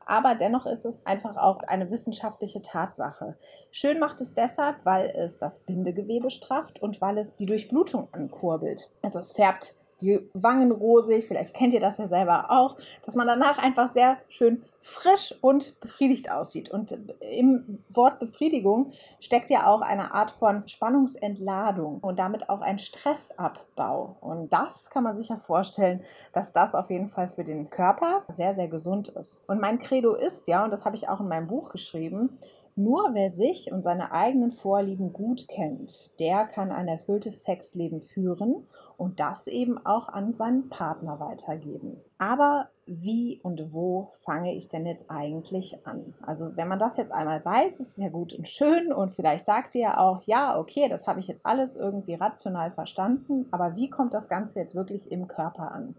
Aber 0.06 0.34
dennoch 0.34 0.66
ist 0.66 0.86
es 0.86 1.06
einfach 1.06 1.36
auch 1.36 1.60
eine 1.68 1.92
wissenschaftliche 1.92 2.62
Tatsache. 2.62 3.36
Schön 3.72 4.00
macht 4.00 4.22
es 4.22 4.34
deshalb, 4.34 4.78
weil 4.86 5.12
es 5.14 5.38
das 5.38 5.60
Bindegewebe 5.60 6.30
strafft 6.30 6.82
und 6.82 7.02
weil 7.02 7.18
es 7.18 7.36
die 7.36 7.46
Durchblutung 7.46 8.08
ankurbelt. 8.14 8.90
Also 9.02 9.20
es 9.20 9.34
färbt 9.34 9.76
die 10.02 10.30
Wangen 10.34 10.72
rosig, 10.72 11.26
vielleicht 11.28 11.54
kennt 11.54 11.74
ihr 11.74 11.80
das 11.80 11.98
ja 11.98 12.08
selber 12.08 12.52
auch, 12.52 12.76
dass 13.04 13.16
man 13.16 13.28
danach 13.28 13.58
einfach 13.58 13.88
sehr 13.88 14.18
schön 14.28 14.64
frisch 14.80 15.34
und 15.40 15.80
befriedigt 15.80 16.30
aussieht. 16.30 16.70
Und 16.70 16.98
im 17.38 17.80
Wort 17.90 18.20
Befriedigung 18.20 18.92
steckt 19.20 19.50
ja 19.50 19.66
auch 19.68 19.82
eine 19.82 20.14
Art 20.14 20.32
von 20.32 20.68
Spannungsentladung 20.68 22.00
und 22.00 22.20
damit 22.20 22.50
auch 22.50 22.62
ein 22.62 22.80
Stressabbau. 22.80 24.18
Und 24.20 24.52
das 24.52 24.90
kann 24.90 25.04
man 25.04 25.16
sich 25.16 25.30
ja 25.30 25.38
vorstellen, 25.38 26.02
dass 26.34 26.52
das 26.52 26.76
auf 26.76 26.90
jeden 26.90 27.08
Fall 27.08 27.30
für 27.30 27.46
den 27.46 27.70
Körper 27.70 28.24
sehr, 28.28 28.54
sehr 28.54 28.68
gesund 28.68 29.08
ist. 29.08 29.44
Und 29.48 29.62
mein 29.62 29.80
Credo 29.80 30.16
ist 30.16 30.48
ja, 30.48 30.66
und 30.66 30.72
das 30.72 30.84
habe 30.84 30.98
ich 30.98 31.08
auch 31.08 31.22
in 31.22 31.30
meinem 31.30 31.48
Buch 31.48 31.70
geschrieben, 31.70 32.38
nur 32.76 33.14
wer 33.14 33.30
sich 33.30 33.72
und 33.72 33.84
seine 33.84 34.12
eigenen 34.12 34.52
Vorlieben 34.52 35.14
gut 35.14 35.48
kennt, 35.48 36.20
der 36.20 36.46
kann 36.46 36.72
ein 36.72 36.88
erfülltes 36.88 37.44
Sexleben 37.44 38.02
führen 38.02 38.68
und 38.98 39.20
das 39.20 39.48
eben 39.48 39.78
auch 39.86 40.08
an 40.08 40.34
seinen 40.34 40.70
Partner 40.70 41.20
weitergeben. 41.20 42.02
Aber 42.18 42.70
wie 42.86 43.40
und 43.44 43.74
wo 43.74 44.10
fange 44.12 44.56
ich 44.56 44.68
denn 44.68 44.86
jetzt 44.86 45.10
eigentlich 45.10 45.86
an? 45.86 46.14
Also 46.22 46.56
wenn 46.56 46.68
man 46.68 46.80
das 46.80 46.98
jetzt 46.98 47.12
einmal 47.12 47.44
weiß, 47.44 47.80
ist 47.80 47.92
es 47.92 47.98
ja 47.98 48.10
gut 48.10 48.34
und 48.34 48.48
schön 48.48 48.92
und 48.94 49.12
vielleicht 49.12 49.46
sagt 49.46 49.76
ihr 49.76 49.82
ja 49.82 49.98
auch, 49.98 50.22
ja, 50.24 50.58
okay, 50.58 50.88
das 50.90 51.08
habe 51.08 51.20
ich 51.20 51.28
jetzt 51.28 51.46
alles 51.46 51.76
irgendwie 51.76 52.16
rational 52.16 52.72
verstanden, 52.72 53.48
aber 53.52 53.76
wie 53.76 53.90
kommt 53.90 54.14
das 54.14 54.28
Ganze 54.28 54.60
jetzt 54.60 54.76
wirklich 54.76 55.12
im 55.12 55.28
Körper 55.28 55.72
an? 55.74 55.96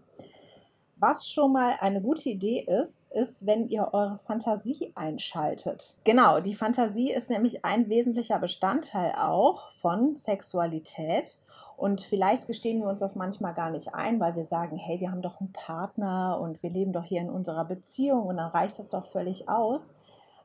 Was 0.97 1.27
schon 1.27 1.51
mal 1.51 1.75
eine 1.81 2.01
gute 2.01 2.29
Idee 2.29 2.61
ist, 2.61 3.11
ist, 3.11 3.45
wenn 3.45 3.67
ihr 3.67 3.89
eure 3.91 4.17
Fantasie 4.17 4.93
einschaltet. 4.95 5.93
Genau, 6.05 6.39
die 6.39 6.55
Fantasie 6.55 7.11
ist 7.11 7.29
nämlich 7.29 7.65
ein 7.65 7.89
wesentlicher 7.89 8.39
Bestandteil 8.39 9.11
auch 9.19 9.69
von 9.71 10.15
Sexualität. 10.15 11.37
Und 11.75 11.99
vielleicht 11.99 12.47
gestehen 12.47 12.79
wir 12.79 12.87
uns 12.87 13.01
das 13.01 13.15
manchmal 13.15 13.53
gar 13.53 13.71
nicht 13.71 13.93
ein, 13.93 14.21
weil 14.21 14.37
wir 14.37 14.45
sagen, 14.45 14.77
hey, 14.77 15.01
wir 15.01 15.11
haben 15.11 15.21
doch 15.21 15.41
einen 15.41 15.51
Partner 15.51 16.39
und 16.39 16.63
wir 16.63 16.69
leben 16.69 16.93
doch 16.93 17.03
hier 17.03 17.19
in 17.19 17.29
unserer 17.29 17.65
Beziehung 17.65 18.27
und 18.27 18.37
dann 18.37 18.51
reicht 18.51 18.79
das 18.79 18.87
doch 18.87 19.05
völlig 19.05 19.49
aus. 19.49 19.93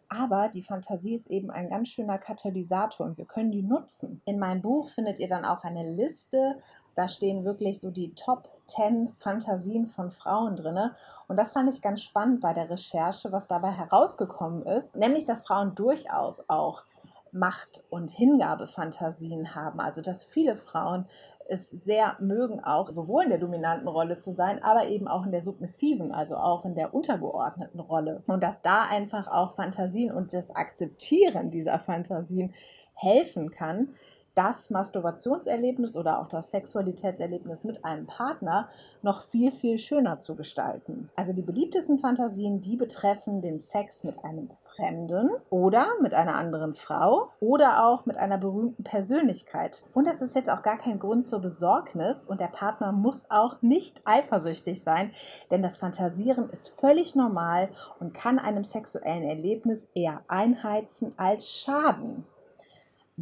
Aber 0.09 0.49
die 0.49 0.63
Fantasie 0.63 1.15
ist 1.15 1.31
eben 1.31 1.53
ein 1.53 1.69
ganz 1.69 1.91
schöner 1.91 2.19
Katalysator 2.19 3.07
und 3.07 3.17
wir 3.17 3.27
können 3.27 3.53
die 3.53 3.63
nutzen. 3.63 4.21
In 4.25 4.41
meinem 4.41 4.61
Buch 4.61 4.89
findet 4.89 5.21
ihr 5.21 5.29
dann 5.29 5.45
auch 5.45 5.63
eine 5.63 5.89
Liste 5.89 6.59
da 6.95 7.09
stehen 7.09 7.45
wirklich 7.45 7.81
so 7.81 7.91
die 7.91 8.15
Top 8.15 8.49
10 8.67 9.13
Fantasien 9.13 9.87
von 9.87 10.11
Frauen 10.11 10.57
drin. 10.57 10.79
Und 11.29 11.39
das 11.39 11.51
fand 11.51 11.69
ich 11.69 11.83
ganz 11.83 12.03
spannend 12.03 12.41
bei 12.41 12.53
der 12.53 12.71
Recherche, 12.71 13.33
was 13.33 13.47
dabei 13.47 13.71
herausgekommen 13.71 14.63
ist. 14.63 14.97
Nämlich, 14.97 15.25
dass 15.25 15.43
Frauen 15.43 15.75
durchaus 15.75 16.45
auch 16.49 16.85
Macht- 17.33 17.85
und 17.91 18.11
Hingabefantasien 18.11 19.55
haben. 19.55 19.81
Also 19.81 20.01
dass 20.01 20.25
viele 20.25 20.57
Frauen 20.57 21.07
es 21.49 21.69
sehr 21.69 22.17
mögen, 22.21 22.63
auch 22.63 22.91
sowohl 22.91 23.25
in 23.25 23.31
der 23.31 23.39
dominanten 23.39 23.89
Rolle 23.89 24.17
zu 24.17 24.31
sein, 24.31 24.63
aber 24.63 24.89
eben 24.89 25.09
auch 25.09 25.27
in 25.27 25.33
der 25.33 25.43
submissiven, 25.43 26.13
also 26.13 26.37
auch 26.37 26.65
in 26.65 26.77
der 26.77 26.95
untergeordneten 26.95 27.81
Rolle. 27.81 28.23
Und 28.27 28.43
dass 28.43 28.63
da 28.63 28.85
einfach 28.85 29.29
auch 29.29 29.55
Fantasien 29.55 30.13
und 30.13 30.33
das 30.33 30.55
Akzeptieren 30.55 31.51
dieser 31.51 31.79
Fantasien 31.81 32.53
helfen 32.95 33.51
kann, 33.51 33.95
das 34.35 34.71
Masturbationserlebnis 34.71 35.97
oder 35.97 36.21
auch 36.21 36.27
das 36.27 36.51
Sexualitätserlebnis 36.51 37.65
mit 37.65 37.85
einem 37.85 38.07
Partner 38.07 38.69
noch 39.03 39.23
viel, 39.23 39.53
viel 39.53 39.79
schöner 39.79 40.21
zu 40.21 40.37
gestalten. 40.37 41.11
Also 41.17 41.33
die 41.33 41.43
beliebtesten 41.43 41.99
Fantasien, 41.99 42.61
die 42.61 42.77
betreffen 42.77 43.41
den 43.41 43.61
Sex 43.61 44.05
mit 44.05 44.25
einem 44.25 44.51
Fremden 44.51 45.31
oder 45.51 45.87
mit 46.01 46.15
einer 46.15 46.37
anderen 46.37 46.75
Frau 46.75 47.29
oder 47.41 47.87
auch 47.87 48.07
mit 48.07 48.17
einer 48.17 48.39
berühmten 48.39 48.85
Persönlichkeit. 48.85 49.85
Und 49.95 50.07
das 50.07 50.23
ist 50.23 50.35
jetzt 50.35 50.51
auch 50.51 50.63
gar 50.63 50.79
kein 50.79 50.99
Grund 50.99 51.27
zur 51.27 51.41
Besorgnis 51.41 52.25
und 52.25 52.41
der 52.41 52.49
Partner 52.49 52.93
muss 52.93 53.27
auch 53.31 53.63
nicht 53.63 54.01
eifersüchtig 54.05 54.83
sein, 54.83 55.11
denn 55.51 55.63
das 55.63 55.77
Fantasieren 55.77 56.49
ist 56.51 56.71
völlig 56.71 57.15
normal 57.15 57.69
und 57.99 58.15
kann 58.15 58.39
einem 58.39 58.65
sexuellen 58.65 59.25
Erlebnis 59.25 59.89
eher 59.95 60.23
einheizen 60.29 61.13
als 61.17 61.51
schaden. 61.51 62.25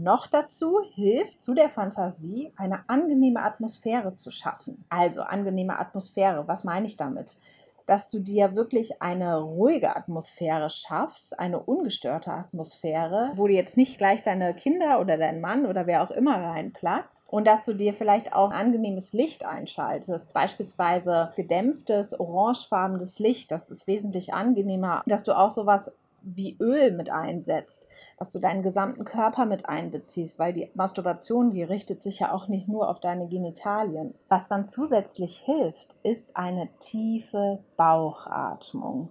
Noch 0.01 0.29
dazu 0.29 0.79
hilft 0.95 1.43
zu 1.43 1.55
der 1.55 1.69
Fantasie, 1.69 2.53
eine 2.57 2.89
angenehme 2.89 3.43
Atmosphäre 3.43 4.15
zu 4.15 4.31
schaffen. 4.31 4.85
Also 4.91 5.23
angenehme 5.23 5.77
Atmosphäre, 5.77 6.47
was 6.47 6.63
meine 6.63 6.87
ich 6.87 6.97
damit? 6.97 7.37
Dass 7.85 8.09
du 8.09 8.21
dir 8.21 8.55
wirklich 8.55 9.03
eine 9.03 9.41
ruhige 9.41 9.97
Atmosphäre 9.97 10.71
schaffst, 10.71 11.41
eine 11.41 11.59
ungestörte 11.59 12.31
Atmosphäre, 12.31 13.33
wo 13.35 13.49
du 13.49 13.55
jetzt 13.55 13.77
nicht 13.77 13.99
gleich 13.99 14.23
deine 14.23 14.55
Kinder 14.55 15.01
oder 15.01 15.17
dein 15.17 15.41
Mann 15.41 15.67
oder 15.67 15.89
wer 15.89 16.05
auch 16.05 16.13
immer 16.13 16.37
reinplatzt 16.37 17.25
und 17.29 17.49
dass 17.49 17.65
du 17.65 17.75
dir 17.75 17.93
vielleicht 17.93 18.35
auch 18.35 18.53
angenehmes 18.53 19.13
Licht 19.13 19.45
einschaltest, 19.45 20.33
beispielsweise 20.33 21.33
gedämpftes, 21.35 22.21
orangefarbenes 22.21 23.19
Licht, 23.19 23.51
das 23.51 23.69
ist 23.69 23.89
wesentlich 23.89 24.33
angenehmer, 24.33 25.03
dass 25.07 25.25
du 25.25 25.37
auch 25.37 25.51
sowas 25.51 25.91
wie 26.23 26.57
Öl 26.61 26.93
mit 26.93 27.11
einsetzt, 27.11 27.89
dass 28.19 28.33
du 28.33 28.39
deinen 28.39 28.63
gesamten 28.63 29.05
Körper 29.05 29.47
mit 29.47 29.69
einbeziehst, 29.69 30.39
weil 30.39 30.53
die 30.53 30.71
Masturbation, 30.75 31.51
die 31.51 31.63
richtet 31.63 32.03
sich 32.03 32.21
ja 32.21 32.33
auch 32.33 32.49
nicht 32.49 32.69
nur 32.69 32.89
auf 32.89 33.01
deine 33.01 33.29
Genitalien. 33.29 34.15
Was 34.29 34.49
dann 34.49 34.65
zusätzlich 34.65 35.39
hilft, 35.39 35.97
ist 36.03 36.37
eine 36.37 36.69
tiefe 36.79 37.61
Bauchatmung. 37.77 39.11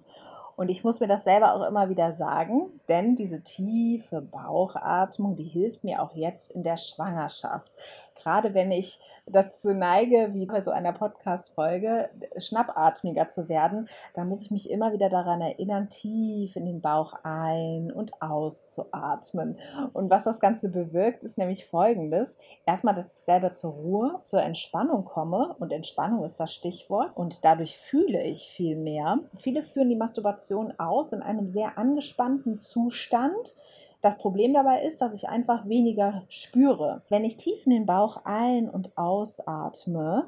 Und 0.57 0.69
ich 0.69 0.83
muss 0.83 0.99
mir 0.99 1.07
das 1.07 1.23
selber 1.23 1.53
auch 1.53 1.67
immer 1.67 1.87
wieder 1.87 2.13
sagen, 2.13 2.81
denn 2.87 3.15
diese 3.15 3.43
tiefe 3.43 4.23
Bauchatmung, 4.23 5.35
die 5.35 5.43
hilft 5.43 5.83
mir 5.83 6.01
auch 6.01 6.15
jetzt 6.15 6.51
in 6.51 6.63
der 6.63 6.77
Schwangerschaft. 6.77 7.71
Gerade 8.17 8.53
wenn 8.53 8.71
ich 8.71 8.99
dazu 9.25 9.73
neige, 9.73 10.33
wie 10.33 10.45
bei 10.45 10.61
so 10.61 10.71
einer 10.71 10.93
Podcast-Folge, 10.93 12.09
schnappatmiger 12.37 13.27
zu 13.27 13.49
werden, 13.49 13.87
dann 14.13 14.27
muss 14.27 14.41
ich 14.41 14.51
mich 14.51 14.69
immer 14.69 14.93
wieder 14.93 15.09
daran 15.09 15.41
erinnern, 15.41 15.89
tief 15.89 16.55
in 16.55 16.65
den 16.65 16.81
Bauch 16.81 17.13
ein- 17.23 17.91
und 17.91 18.21
auszuatmen. 18.21 19.57
Und 19.93 20.09
was 20.09 20.23
das 20.23 20.39
Ganze 20.39 20.69
bewirkt, 20.69 21.23
ist 21.23 21.37
nämlich 21.37 21.65
folgendes. 21.65 22.37
Erstmal, 22.65 22.93
dass 22.93 23.13
ich 23.13 23.23
selber 23.23 23.51
zur 23.51 23.73
Ruhe, 23.73 24.19
zur 24.23 24.41
Entspannung 24.41 25.05
komme. 25.05 25.55
Und 25.59 25.73
Entspannung 25.73 26.23
ist 26.23 26.39
das 26.39 26.53
Stichwort. 26.53 27.11
Und 27.15 27.45
dadurch 27.45 27.77
fühle 27.77 28.23
ich 28.23 28.49
viel 28.49 28.75
mehr. 28.75 29.19
Viele 29.35 29.63
führen 29.63 29.89
die 29.89 29.95
Masturbation 29.95 30.73
aus 30.77 31.11
in 31.11 31.21
einem 31.21 31.47
sehr 31.47 31.77
angespannten 31.77 32.57
Zustand 32.57 33.55
das 34.01 34.17
Problem 34.17 34.53
dabei 34.53 34.81
ist, 34.81 35.01
dass 35.01 35.13
ich 35.13 35.29
einfach 35.29 35.67
weniger 35.67 36.23
spüre. 36.29 37.01
Wenn 37.09 37.23
ich 37.23 37.37
tief 37.37 37.65
in 37.65 37.71
den 37.71 37.85
Bauch 37.85 38.21
ein- 38.25 38.69
und 38.69 38.97
ausatme, 38.97 40.27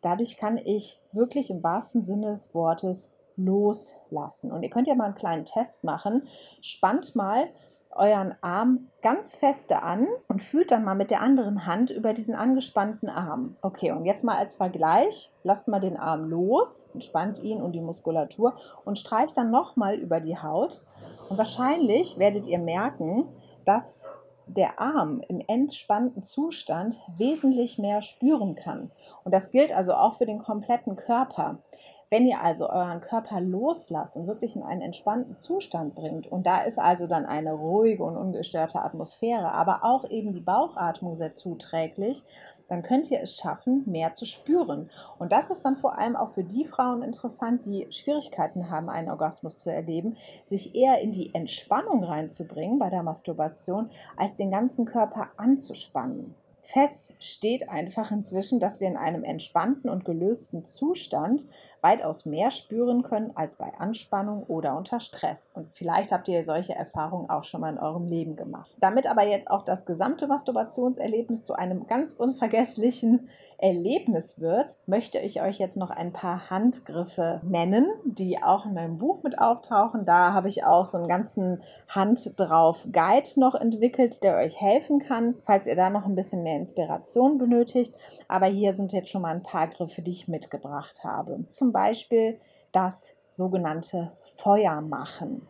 dadurch 0.00 0.36
kann 0.36 0.58
ich 0.58 1.00
wirklich 1.12 1.50
im 1.50 1.62
wahrsten 1.62 2.00
Sinne 2.00 2.26
des 2.26 2.54
Wortes 2.54 3.12
loslassen. 3.36 4.52
Und 4.52 4.62
ihr 4.62 4.70
könnt 4.70 4.86
ja 4.86 4.94
mal 4.94 5.06
einen 5.06 5.14
kleinen 5.14 5.44
Test 5.44 5.84
machen. 5.84 6.22
Spannt 6.60 7.14
mal 7.16 7.48
euren 7.96 8.34
Arm 8.42 8.88
ganz 9.02 9.34
feste 9.34 9.82
an 9.82 10.06
und 10.28 10.42
fühlt 10.42 10.70
dann 10.70 10.84
mal 10.84 10.94
mit 10.94 11.10
der 11.10 11.22
anderen 11.22 11.66
Hand 11.66 11.90
über 11.90 12.12
diesen 12.12 12.34
angespannten 12.34 13.08
Arm. 13.08 13.56
Okay, 13.62 13.92
und 13.92 14.04
jetzt 14.04 14.24
mal 14.24 14.36
als 14.36 14.54
Vergleich, 14.54 15.32
lasst 15.42 15.68
mal 15.68 15.80
den 15.80 15.96
Arm 15.96 16.24
los, 16.24 16.88
entspannt 16.92 17.42
ihn 17.42 17.62
und 17.62 17.72
die 17.72 17.80
Muskulatur 17.80 18.54
und 18.84 18.98
streicht 18.98 19.36
dann 19.36 19.50
nochmal 19.50 19.94
über 19.96 20.20
die 20.20 20.36
Haut 20.36 20.82
und 21.28 21.38
wahrscheinlich 21.38 22.18
werdet 22.18 22.46
ihr 22.46 22.58
merken, 22.58 23.28
dass 23.64 24.06
der 24.46 24.78
Arm 24.80 25.20
im 25.28 25.40
entspannten 25.46 26.22
Zustand 26.22 26.98
wesentlich 27.18 27.78
mehr 27.78 28.00
spüren 28.00 28.54
kann. 28.54 28.92
Und 29.24 29.34
das 29.34 29.50
gilt 29.50 29.72
also 29.72 29.92
auch 29.92 30.14
für 30.14 30.26
den 30.26 30.38
kompletten 30.38 30.94
Körper. 30.94 31.58
Wenn 32.08 32.24
ihr 32.24 32.40
also 32.40 32.70
euren 32.70 33.00
Körper 33.00 33.40
loslasst 33.40 34.16
und 34.16 34.28
wirklich 34.28 34.54
in 34.54 34.62
einen 34.62 34.80
entspannten 34.80 35.34
Zustand 35.34 35.96
bringt, 35.96 36.28
und 36.28 36.46
da 36.46 36.58
ist 36.58 36.78
also 36.78 37.08
dann 37.08 37.26
eine 37.26 37.52
ruhige 37.52 38.04
und 38.04 38.16
ungestörte 38.16 38.80
Atmosphäre, 38.80 39.50
aber 39.52 39.82
auch 39.82 40.08
eben 40.08 40.32
die 40.32 40.40
Bauchatmung 40.40 41.14
sehr 41.14 41.34
zuträglich, 41.34 42.22
dann 42.68 42.82
könnt 42.82 43.10
ihr 43.10 43.20
es 43.20 43.34
schaffen, 43.34 43.82
mehr 43.86 44.14
zu 44.14 44.24
spüren. 44.24 44.88
Und 45.18 45.32
das 45.32 45.50
ist 45.50 45.64
dann 45.64 45.74
vor 45.74 45.98
allem 45.98 46.14
auch 46.14 46.30
für 46.30 46.44
die 46.44 46.64
Frauen 46.64 47.02
interessant, 47.02 47.64
die 47.64 47.88
Schwierigkeiten 47.90 48.70
haben, 48.70 48.88
einen 48.88 49.10
Orgasmus 49.10 49.58
zu 49.58 49.72
erleben, 49.72 50.16
sich 50.44 50.76
eher 50.76 51.00
in 51.00 51.10
die 51.10 51.34
Entspannung 51.34 52.04
reinzubringen 52.04 52.78
bei 52.78 52.88
der 52.88 53.02
Masturbation, 53.02 53.90
als 54.16 54.36
den 54.36 54.52
ganzen 54.52 54.84
Körper 54.84 55.30
anzuspannen. 55.36 56.36
Fest 56.66 57.14
steht 57.20 57.68
einfach 57.70 58.10
inzwischen, 58.10 58.58
dass 58.58 58.80
wir 58.80 58.88
in 58.88 58.96
einem 58.96 59.22
entspannten 59.22 59.88
und 59.88 60.04
gelösten 60.04 60.64
Zustand 60.64 61.44
weitaus 61.86 62.26
mehr 62.26 62.50
spüren 62.50 63.02
können 63.02 63.30
als 63.36 63.54
bei 63.54 63.72
Anspannung 63.78 64.42
oder 64.48 64.76
unter 64.76 64.98
Stress. 64.98 65.52
Und 65.54 65.68
vielleicht 65.72 66.10
habt 66.10 66.26
ihr 66.26 66.42
solche 66.42 66.74
Erfahrungen 66.74 67.30
auch 67.30 67.44
schon 67.44 67.60
mal 67.60 67.72
in 67.72 67.78
eurem 67.78 68.08
Leben 68.08 68.34
gemacht. 68.34 68.70
Damit 68.80 69.08
aber 69.08 69.22
jetzt 69.22 69.48
auch 69.48 69.62
das 69.62 69.84
gesamte 69.84 70.26
Masturbationserlebnis 70.26 71.44
zu 71.44 71.54
einem 71.54 71.86
ganz 71.86 72.12
unvergesslichen 72.12 73.28
Erlebnis 73.58 74.40
wird, 74.40 74.66
möchte 74.86 75.18
ich 75.18 75.40
euch 75.40 75.58
jetzt 75.58 75.76
noch 75.76 75.90
ein 75.90 76.12
paar 76.12 76.50
Handgriffe 76.50 77.40
nennen, 77.42 77.86
die 78.04 78.42
auch 78.42 78.66
in 78.66 78.74
meinem 78.74 78.98
Buch 78.98 79.22
mit 79.22 79.38
auftauchen. 79.38 80.04
Da 80.04 80.34
habe 80.34 80.48
ich 80.48 80.64
auch 80.64 80.86
so 80.86 80.98
einen 80.98 81.08
ganzen 81.08 81.62
Hand 81.88 82.38
drauf 82.38 82.86
Guide 82.92 83.28
noch 83.36 83.54
entwickelt, 83.54 84.22
der 84.22 84.36
euch 84.36 84.60
helfen 84.60 84.98
kann, 84.98 85.36
falls 85.44 85.66
ihr 85.66 85.76
da 85.76 85.88
noch 85.88 86.04
ein 86.04 86.14
bisschen 86.14 86.42
mehr 86.42 86.56
Inspiration 86.56 87.38
benötigt. 87.38 87.94
Aber 88.28 88.46
hier 88.46 88.74
sind 88.74 88.92
jetzt 88.92 89.08
schon 89.08 89.22
mal 89.22 89.34
ein 89.34 89.42
paar 89.42 89.68
Griffe, 89.68 90.02
die 90.02 90.10
ich 90.10 90.28
mitgebracht 90.28 91.04
habe. 91.04 91.46
Zum 91.48 91.72
Beispiel 91.76 92.38
das 92.72 93.16
sogenannte 93.32 94.16
Feuer 94.20 94.80
machen. 94.80 95.46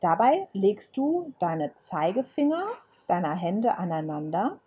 Dabei 0.00 0.48
legst 0.52 0.96
du 0.96 1.32
deine 1.38 1.72
Zeigefinger 1.74 2.64
deiner 3.06 3.36
Hände 3.36 3.78
aneinander 3.78 4.58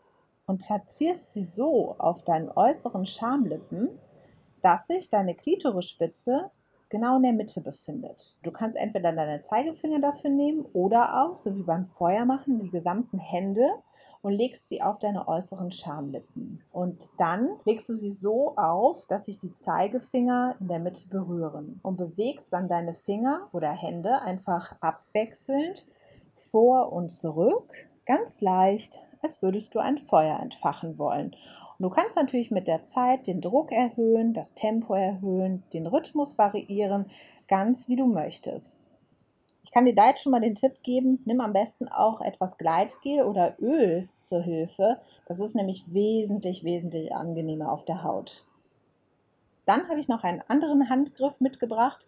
und 0.46 0.62
platzierst 0.62 1.34
sie 1.34 1.44
so 1.44 1.96
auf 1.98 2.22
deinen 2.22 2.50
äußeren 2.50 3.06
Schamlippen, 3.06 4.00
dass 4.62 4.88
sich 4.88 5.10
deine 5.10 5.36
Klitorisspitze 5.36 6.51
genau 6.89 7.17
in 7.17 7.24
der 7.24 7.34
Mitte 7.34 7.62
befindet. 7.62 8.38
Du 8.44 8.51
kannst 8.51 8.77
entweder 8.77 9.12
deine 9.12 9.41
Zeigefinger 9.41 10.00
dafür 10.00 10.29
nehmen 10.29 10.65
oder 10.74 11.24
auch, 11.24 11.36
so 11.36 11.56
wie 11.56 11.63
beim 11.63 11.86
Feuermachen, 11.86 12.60
die 12.60 12.70
gesamten 12.70 13.17
Hände 13.17 13.67
und 14.22 14.34
legst 14.34 14.70
sie 14.70 14.82
auf 14.82 15.00
deine 15.00 15.27
äußeren 15.27 15.72
Schamlippen. 15.72 16.63
Und 16.72 17.03
dann 17.17 17.50
legst 17.65 17.89
du 17.89 17.94
sie 17.94 18.12
so 18.12 18.56
auf, 18.56 19.06
dass 19.06 19.25
sich 19.25 19.38
die 19.38 19.51
Zeigefinger 19.51 20.56
in 20.60 20.67
der 20.67 20.79
Mitte 20.79 21.10
berühren 21.10 21.79
und 21.84 21.98
bewegst 21.98 22.53
dann 22.53 22.67
deine 22.67 22.94
Finger 22.94 23.48
oder 23.53 23.72
Hände 23.72 24.22
einfach 24.22 24.75
abwechselnd 24.82 25.86
vor 26.36 26.94
und 26.94 27.10
zurück, 27.10 27.74
ganz 28.06 28.41
leicht, 28.41 29.00
als 29.22 29.41
würdest 29.41 29.75
du 29.75 29.79
ein 29.79 29.98
Feuer 29.98 30.39
entfachen 30.39 30.98
wollen. 30.98 31.36
Und 31.77 31.84
du 31.84 31.89
kannst 31.89 32.15
natürlich 32.15 32.50
mit 32.50 32.67
der 32.67 32.84
Zeit 32.84 33.27
den 33.27 33.41
Druck 33.41 33.72
erhöhen, 33.72 34.34
das 34.34 34.55
Tempo 34.55 34.96
erhöhen, 34.96 35.63
den 35.74 35.86
Rhythmus 35.86 36.38
variieren, 36.38 37.05
ganz 37.48 37.88
wie 37.88 37.96
du 37.96 38.07
möchtest. 38.07 38.79
Ich 39.63 39.72
kann 39.72 39.86
dir 39.86 39.93
da 39.93 40.07
jetzt 40.07 40.24
schon 40.24 40.31
mal 40.31 40.39
den 40.39 40.55
Tipp 40.55 40.81
geben, 40.81 41.22
nimm 41.25 41.41
am 41.41 41.53
besten 41.53 41.89
auch 41.89 42.22
etwas 42.22 42.57
Gleitgel 42.57 43.24
oder 43.24 43.57
Öl 43.60 44.07
zur 44.22 44.41
Hilfe. 44.41 44.98
Das 45.25 45.39
ist 45.39 45.55
nämlich 45.55 45.93
wesentlich, 45.93 46.63
wesentlich 46.63 47.13
angenehmer 47.13 47.72
auf 47.72 47.84
der 47.84 48.03
Haut. 48.03 48.48
Dann 49.65 49.89
habe 49.89 50.00
ich 50.00 50.07
noch 50.07 50.24
einen 50.24 50.41
anderen 50.48 50.89
Handgriff 50.89 51.41
mitgebracht 51.41 52.07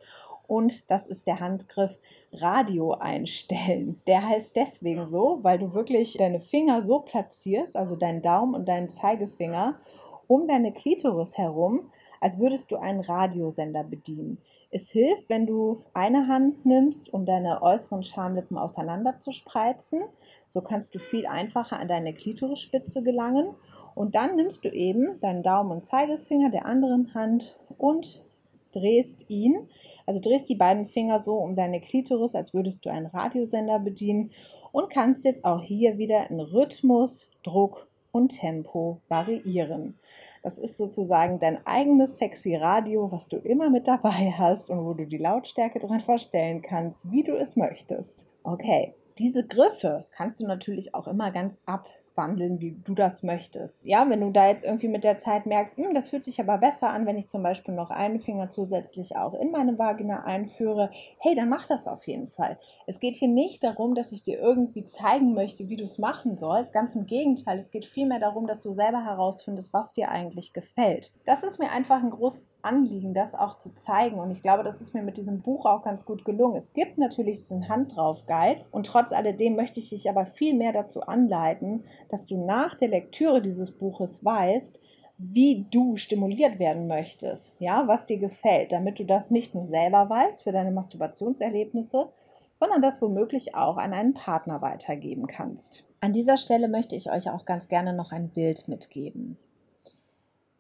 und 0.50 0.90
das 0.90 1.06
ist 1.06 1.28
der 1.28 1.40
Handgriff 1.40 2.00
Radio 2.34 2.94
einstellen. 2.94 3.98
Der 4.08 4.28
heißt 4.28 4.56
deswegen 4.56 5.06
so, 5.06 5.40
weil 5.44 5.60
du 5.60 5.74
wirklich 5.74 6.18
deine 6.18 6.40
Finger 6.40 6.82
so 6.82 7.00
platzierst, 7.02 7.78
also 7.78 7.96
deinen 7.96 8.22
Daumen 8.22 8.56
und 8.56 8.68
deinen 8.68 8.90
Zeigefinger 8.90 9.78
um 10.26 10.46
deine 10.46 10.72
Klitoris 10.72 11.40
herum, 11.40 11.90
als 12.22 12.38
würdest 12.40 12.70
du 12.72 12.78
einen 12.78 13.00
Radiosender 13.00 13.84
bedienen. 13.84 14.38
Es 14.70 14.92
hilft, 14.92 15.28
wenn 15.30 15.48
du 15.48 15.80
eine 15.96 16.28
Hand 16.28 16.66
nimmst, 16.68 17.12
um 17.12 17.26
deine 17.26 17.64
äußeren 17.64 18.04
Schamlippen 18.04 18.58
auseinander 18.58 19.18
zu 19.20 19.32
spreizen. 19.32 20.04
So 20.48 20.62
kannst 20.62 20.94
du 20.94 21.00
viel 21.00 21.26
einfacher 21.26 21.80
an 21.80 21.88
deine 21.88 22.14
Klitorisspitze 22.14 23.02
gelangen. 23.02 23.56
Und 23.96 24.14
dann 24.14 24.36
nimmst 24.36 24.64
du 24.66 24.70
eben 24.70 25.20
deinen 25.20 25.42
Daumen 25.42 25.72
und 25.72 25.82
Zeigefinger 25.82 26.52
der 26.52 26.68
anderen 26.68 27.14
Hand 27.16 27.60
und 27.80 28.24
drehst 28.72 29.26
ihn, 29.30 29.68
also 30.06 30.20
drehst 30.20 30.50
die 30.50 30.56
beiden 30.56 30.86
Finger 30.86 31.20
so 31.20 31.36
um 31.36 31.56
deine 31.56 31.82
Klitoris, 31.82 32.36
als 32.36 32.54
würdest 32.54 32.86
du 32.86 32.90
einen 32.90 33.08
Radiosender 33.08 33.80
bedienen 33.80 34.32
und 34.72 34.90
kannst 34.90 35.26
jetzt 35.26 35.46
auch 35.46 35.62
hier 35.62 35.98
wieder 35.98 36.30
in 36.30 36.40
Rhythmus, 36.40 37.30
Druck 37.44 37.90
und 38.12 38.30
Tempo 38.30 39.02
variieren. 39.08 39.98
Das 40.44 40.58
ist 40.58 40.78
sozusagen 40.78 41.40
dein 41.40 41.66
eigenes 41.66 42.18
sexy 42.18 42.56
Radio, 42.56 43.12
was 43.12 43.28
du 43.28 43.38
immer 43.38 43.70
mit 43.70 43.88
dabei 43.88 44.34
hast 44.38 44.70
und 44.70 44.86
wo 44.86 44.94
du 44.94 45.06
die 45.06 45.18
Lautstärke 45.18 45.80
dran 45.80 46.00
verstellen 46.00 46.62
kannst, 46.62 47.12
wie 47.12 47.24
du 47.24 47.34
es 47.34 47.56
möchtest. 47.56 48.28
Okay, 48.44 48.96
diese 49.18 49.46
Griffe 49.46 50.06
kannst 50.12 50.40
du 50.40 50.48
natürlich 50.48 50.96
auch 50.96 51.08
immer 51.08 51.30
ganz 51.32 51.60
ab 51.66 51.86
wandeln, 52.20 52.60
wie 52.60 52.74
du 52.84 52.94
das 52.94 53.24
möchtest. 53.24 53.80
Ja, 53.84 54.06
wenn 54.10 54.20
du 54.20 54.32
da 54.32 54.50
jetzt 54.50 54.66
irgendwie 54.66 54.90
mit 54.90 55.06
der 55.06 55.16
Zeit 55.16 55.46
merkst, 55.46 55.78
hm, 55.78 55.94
das 55.94 56.10
fühlt 56.10 56.24
sich 56.24 56.42
aber 56.42 56.58
besser 56.58 56.90
an, 56.90 57.06
wenn 57.06 57.16
ich 57.16 57.30
zum 57.30 57.42
Beispiel 57.42 57.74
noch 57.74 57.92
einen 57.92 58.20
Finger 58.20 58.50
zusätzlich 58.50 59.16
auch 59.16 59.34
in 59.34 59.52
meine 59.52 59.80
Vagina 59.80 60.26
einführe, 60.26 60.90
hey, 61.20 61.34
dann 61.34 61.48
mach 61.48 61.66
das 61.66 61.88
auf 61.88 62.08
jeden 62.08 62.28
Fall. 62.28 62.58
Es 62.88 63.00
geht 63.00 63.16
hier 63.16 63.30
nicht 63.30 63.64
darum, 63.64 63.96
dass 63.96 64.12
ich 64.12 64.22
dir 64.22 64.38
irgendwie 64.38 64.84
zeigen 64.84 65.34
möchte, 65.34 65.70
wie 65.70 65.78
du 65.78 65.86
es 65.86 65.98
machen 65.98 66.36
sollst. 66.36 66.74
Ganz 66.74 66.94
im 66.94 67.06
Gegenteil, 67.06 67.58
es 67.58 67.72
geht 67.72 67.86
vielmehr 67.86 68.20
darum, 68.20 68.48
dass 68.48 68.62
du 68.62 68.74
selber 68.74 69.06
herausfindest, 69.06 69.72
was 69.72 69.94
dir 69.94 70.10
eigentlich 70.10 70.52
gefällt. 70.52 71.14
Das 71.26 71.44
ist 71.44 71.58
mir 71.58 71.72
einfach 71.72 72.04
ein 72.04 72.10
großes 72.10 72.58
Anliegen, 72.64 73.14
das 73.14 73.34
auch 73.34 73.58
zu 73.58 73.74
zeigen. 73.74 74.20
Und 74.20 74.32
ich 74.32 74.42
glaube, 74.42 74.64
das 74.64 74.82
ist 74.82 74.94
mir 74.94 75.04
mit 75.04 75.16
diesem 75.16 75.38
Buch 75.38 75.66
auch 75.66 75.84
ganz 75.84 76.04
gut 76.04 76.26
gelungen. 76.26 76.58
Es 76.58 76.74
gibt 76.74 76.98
natürlich 76.98 77.38
diesen 77.38 77.70
Handdrauf-Guide 77.70 78.62
und 78.72 78.86
trotz 78.86 79.14
alledem 79.14 79.56
möchte 79.56 79.80
ich 79.80 79.90
dich 79.90 80.10
aber 80.10 80.26
viel 80.26 80.54
mehr 80.54 80.74
dazu 80.74 81.02
anleiten, 81.02 81.84
dass 82.10 82.26
du 82.26 82.44
nach 82.44 82.76
der 82.76 82.90
Lektüre 82.90 83.42
dieses 83.42 83.72
Buches 83.72 84.24
weißt, 84.26 84.80
wie 85.18 85.66
du 85.70 85.98
stimuliert 85.98 86.60
werden 86.60 86.88
möchtest, 86.88 87.54
ja, 87.60 87.88
was 87.88 88.06
dir 88.06 88.18
gefällt, 88.18 88.72
damit 88.72 89.00
du 89.00 89.06
das 89.06 89.32
nicht 89.32 89.54
nur 89.54 89.66
selber 89.66 90.10
weißt 90.10 90.44
für 90.44 90.54
deine 90.54 90.72
Masturbationserlebnisse, 90.72 92.10
sondern 92.58 92.82
das 92.82 93.02
womöglich 93.02 93.54
auch 93.54 93.78
an 93.78 93.94
einen 93.94 94.14
Partner 94.14 94.62
weitergeben 94.62 95.28
kannst. 95.28 95.84
An 96.00 96.14
dieser 96.14 96.38
Stelle 96.38 96.70
möchte 96.70 96.96
ich 96.96 97.12
euch 97.12 97.30
auch 97.30 97.44
ganz 97.44 97.68
gerne 97.68 97.94
noch 97.94 98.14
ein 98.14 98.30
Bild 98.30 98.70
mitgeben. 98.70 99.38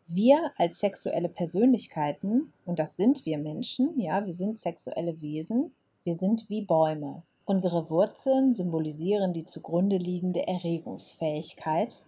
Wir 0.08 0.51
als 0.58 0.79
sexuelle 0.79 1.29
Persönlichkeiten, 1.29 2.51
und 2.65 2.79
das 2.79 2.98
sind 2.98 3.25
wir 3.25 3.38
Menschen, 3.38 3.98
ja, 3.98 4.25
wir 4.25 4.34
sind 4.34 4.58
sexuelle 4.58 5.22
Wesen, 5.22 5.74
wir 6.03 6.15
sind 6.15 6.50
wie 6.50 6.63
Bäume. 6.63 7.24
Unsere 7.50 7.89
Wurzeln 7.89 8.53
symbolisieren 8.53 9.34
die 9.34 9.44
zugrunde 9.44 9.98
liegende 9.98 10.48
Erregungsfähigkeit 10.48 12.03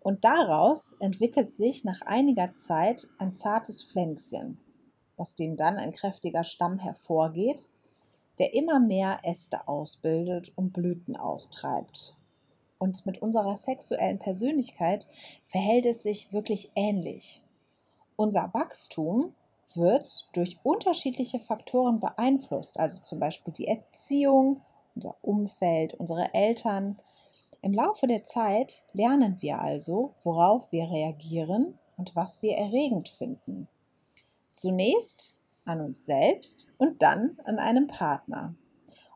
und 0.00 0.24
daraus 0.24 0.92
entwickelt 1.00 1.54
sich 1.54 1.84
nach 1.84 2.02
einiger 2.02 2.52
Zeit 2.52 3.08
ein 3.16 3.32
zartes 3.32 3.82
Pflänzchen, 3.82 4.60
aus 5.16 5.34
dem 5.34 5.56
dann 5.56 5.78
ein 5.78 5.90
kräftiger 5.90 6.44
Stamm 6.44 6.76
hervorgeht, 6.76 7.70
der 8.38 8.52
immer 8.52 8.78
mehr 8.78 9.20
Äste 9.22 9.66
ausbildet 9.66 10.52
und 10.54 10.74
Blüten 10.74 11.16
austreibt. 11.16 12.18
Und 12.76 13.06
mit 13.06 13.22
unserer 13.22 13.56
sexuellen 13.56 14.18
Persönlichkeit 14.18 15.06
verhält 15.46 15.86
es 15.86 16.02
sich 16.02 16.30
wirklich 16.34 16.72
ähnlich. 16.74 17.42
Unser 18.16 18.50
Wachstum 18.52 19.32
wird 19.76 20.26
durch 20.32 20.58
unterschiedliche 20.62 21.38
Faktoren 21.38 22.00
beeinflusst, 22.00 22.78
also 22.78 22.98
zum 22.98 23.20
Beispiel 23.20 23.52
die 23.52 23.66
Erziehung, 23.66 24.62
unser 24.94 25.16
Umfeld, 25.22 25.94
unsere 25.94 26.32
Eltern. 26.34 26.98
Im 27.62 27.74
Laufe 27.74 28.06
der 28.06 28.24
Zeit 28.24 28.84
lernen 28.92 29.36
wir 29.40 29.60
also, 29.60 30.14
worauf 30.22 30.70
wir 30.72 30.90
reagieren 30.90 31.78
und 31.96 32.14
was 32.16 32.42
wir 32.42 32.56
erregend 32.56 33.08
finden. 33.08 33.68
Zunächst 34.52 35.36
an 35.64 35.80
uns 35.80 36.06
selbst 36.06 36.72
und 36.78 37.02
dann 37.02 37.38
an 37.44 37.58
einem 37.58 37.86
Partner. 37.86 38.54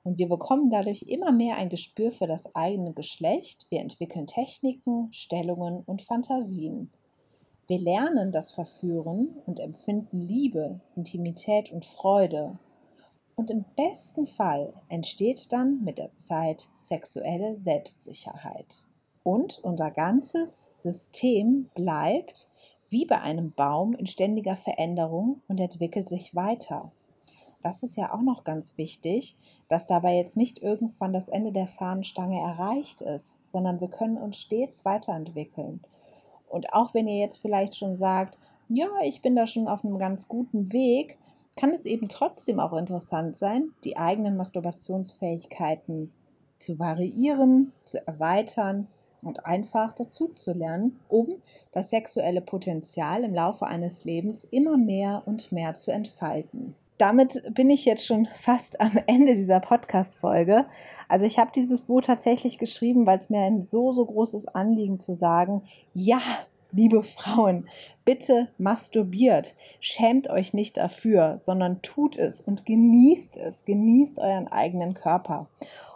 Und 0.05 0.19
wir 0.19 0.29
bekommen 0.29 0.69
dadurch 0.69 1.03
immer 1.03 1.33
mehr 1.33 1.57
ein 1.57 1.69
Gespür 1.69 2.11
für 2.11 2.27
das 2.27 2.55
eigene 2.55 2.93
Geschlecht. 2.93 3.67
Wir 3.71 3.81
entwickeln 3.81 4.27
Techniken, 4.27 5.13
Stellungen 5.13 5.83
und 5.85 6.03
Fantasien. 6.03 6.91
Wir 7.73 7.81
lernen 7.81 8.33
das 8.33 8.51
Verführen 8.51 9.35
und 9.47 9.59
empfinden 9.59 10.21
Liebe, 10.21 10.79
Intimität 10.95 11.73
und 11.73 11.87
Freude. 11.87 12.59
Und 13.35 13.51
im 13.51 13.65
besten 13.77 14.27
Fall 14.27 14.75
entsteht 14.91 15.51
dann 15.55 15.83
mit 15.83 15.97
der 15.97 16.15
Zeit 16.15 16.69
sexuelle 16.77 17.57
Selbstsicherheit. 17.57 18.87
Und 19.23 19.59
unser 19.63 19.91
ganzes 19.91 20.73
System 20.75 21.71
bleibt 21.75 22.51
wie 22.91 23.07
bei 23.07 23.23
einem 23.23 23.53
Baum 23.53 23.95
in 23.95 24.05
ständiger 24.05 24.55
Veränderung 24.57 25.41
und 25.49 25.59
entwickelt 25.59 26.11
sich 26.11 26.35
weiter. 26.35 26.93
Das 27.63 27.83
ist 27.83 27.97
ja 27.97 28.13
auch 28.13 28.21
noch 28.21 28.45
ganz 28.45 28.77
wichtig, 28.77 29.35
dass 29.69 29.87
dabei 29.87 30.17
jetzt 30.17 30.37
nicht 30.37 30.59
irgendwann 30.59 31.15
das 31.15 31.29
Ende 31.29 31.53
der 31.53 31.69
Fahnenstange 31.69 32.39
erreicht 32.39 33.01
ist, 33.01 33.39
sondern 33.47 33.81
wir 33.81 33.89
können 33.89 34.19
uns 34.19 34.37
stets 34.37 34.85
weiterentwickeln. 34.85 35.81
Und 36.53 36.75
auch 36.75 36.93
wenn 36.93 37.09
ihr 37.09 37.19
jetzt 37.19 37.41
vielleicht 37.41 37.77
schon 37.77 37.95
sagt, 37.95 38.39
ja, 38.69 38.89
ich 39.05 39.23
bin 39.23 39.35
da 39.35 39.47
schon 39.47 39.69
auf 39.69 39.85
einem 39.85 39.99
ganz 39.99 40.29
guten 40.29 40.73
Weg, 40.73 41.19
kann 41.57 41.71
es 41.71 41.87
eben 41.87 42.09
trotzdem 42.09 42.61
auch 42.61 42.75
interessant 42.75 43.35
sein, 43.37 43.71
die 43.85 43.97
eigenen 43.97 44.37
Masturbationsfähigkeiten 44.37 46.13
zu 46.59 46.79
variieren, 46.79 47.73
zu 47.85 48.07
erweitern 48.07 48.87
und 49.23 49.47
einfach 49.47 49.93
dazu 49.93 50.29
zu 50.29 50.53
lernen, 50.53 51.01
um 51.09 51.29
das 51.73 51.91
sexuelle 51.91 52.41
Potenzial 52.41 53.25
im 53.25 53.35
Laufe 53.35 53.67
eines 53.67 54.05
Lebens 54.05 54.45
immer 54.45 54.77
mehr 54.77 55.23
und 55.25 55.53
mehr 55.53 55.75
zu 55.75 55.91
entfalten 55.91 56.75
damit 57.03 57.43
bin 57.53 57.69
ich 57.69 57.85
jetzt 57.85 58.07
schon 58.07 58.27
fast 58.27 58.81
am 58.81 58.97
Ende 59.07 59.35
dieser 59.35 59.59
Podcast-Folge. 59.59 60.67
Also 61.09 61.25
ich 61.25 61.41
habe 61.41 61.51
dieses 61.53 61.81
Buch 61.81 62.01
tatsächlich 62.01 62.59
geschrieben, 62.59 63.09
weil 63.09 63.19
es 63.19 63.29
mir 63.29 63.41
ein 63.41 63.61
so, 63.61 63.91
so 63.91 64.07
großes 64.07 64.47
Anliegen 64.47 65.01
zu 65.01 65.13
sagen, 65.13 65.63
ja, 65.93 66.21
liebe 66.71 67.03
Frauen, 67.03 67.67
bitte 68.05 68.47
masturbiert. 68.57 69.57
Schämt 69.81 70.31
euch 70.31 70.55
nicht 70.55 70.77
dafür, 70.77 71.41
sondern 71.41 71.83
tut 71.83 72.17
es 72.17 72.41
und 72.41 72.67
genießt 72.67 73.37
es. 73.37 73.65
Genießt 73.65 74.21
euren 74.21 74.47
eigenen 74.47 74.95
Körper. 74.95 75.49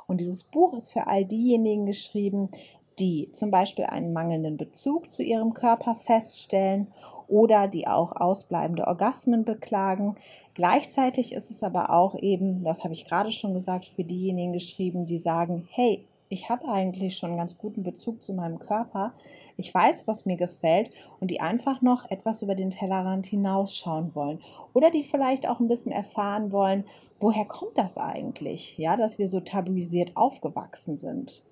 Und 0.08 0.20
dieses 0.20 0.42
Buch 0.42 0.74
ist 0.74 0.92
für 0.92 1.06
all 1.06 1.24
diejenigen 1.24 1.86
geschrieben, 1.86 2.48
die 2.98 3.30
zum 3.32 3.50
Beispiel 3.50 3.84
einen 3.84 4.12
mangelnden 4.12 4.56
Bezug 4.56 5.10
zu 5.10 5.22
ihrem 5.22 5.54
Körper 5.54 5.94
feststellen 5.94 6.88
oder 7.28 7.68
die 7.68 7.86
auch 7.86 8.12
ausbleibende 8.12 8.86
Orgasmen 8.86 9.44
beklagen. 9.44 10.16
Gleichzeitig 10.54 11.32
ist 11.32 11.50
es 11.50 11.62
aber 11.62 11.90
auch 11.90 12.14
eben, 12.20 12.64
das 12.64 12.84
habe 12.84 12.94
ich 12.94 13.04
gerade 13.04 13.32
schon 13.32 13.52
gesagt, 13.52 13.84
für 13.84 14.04
diejenigen 14.04 14.52
geschrieben, 14.52 15.06
die 15.06 15.18
sagen, 15.18 15.68
hey, 15.70 16.04
ich 16.28 16.48
habe 16.48 16.66
eigentlich 16.66 17.16
schon 17.16 17.30
einen 17.30 17.38
ganz 17.38 17.56
guten 17.56 17.84
Bezug 17.84 18.20
zu 18.22 18.32
meinem 18.32 18.58
Körper. 18.58 19.12
Ich 19.56 19.72
weiß, 19.72 20.06
was 20.06 20.26
mir 20.26 20.36
gefällt 20.36 20.90
und 21.20 21.30
die 21.30 21.40
einfach 21.40 21.82
noch 21.82 22.10
etwas 22.10 22.42
über 22.42 22.54
den 22.54 22.70
Tellerrand 22.70 23.26
hinausschauen 23.26 24.14
wollen 24.14 24.40
oder 24.74 24.90
die 24.90 25.04
vielleicht 25.04 25.48
auch 25.48 25.60
ein 25.60 25.68
bisschen 25.68 25.92
erfahren 25.92 26.50
wollen, 26.50 26.84
woher 27.20 27.44
kommt 27.44 27.78
das 27.78 27.96
eigentlich? 27.96 28.76
Ja, 28.76 28.96
dass 28.96 29.18
wir 29.18 29.28
so 29.28 29.40
tabuisiert 29.40 30.16
aufgewachsen 30.16 30.96
sind. 30.96 31.44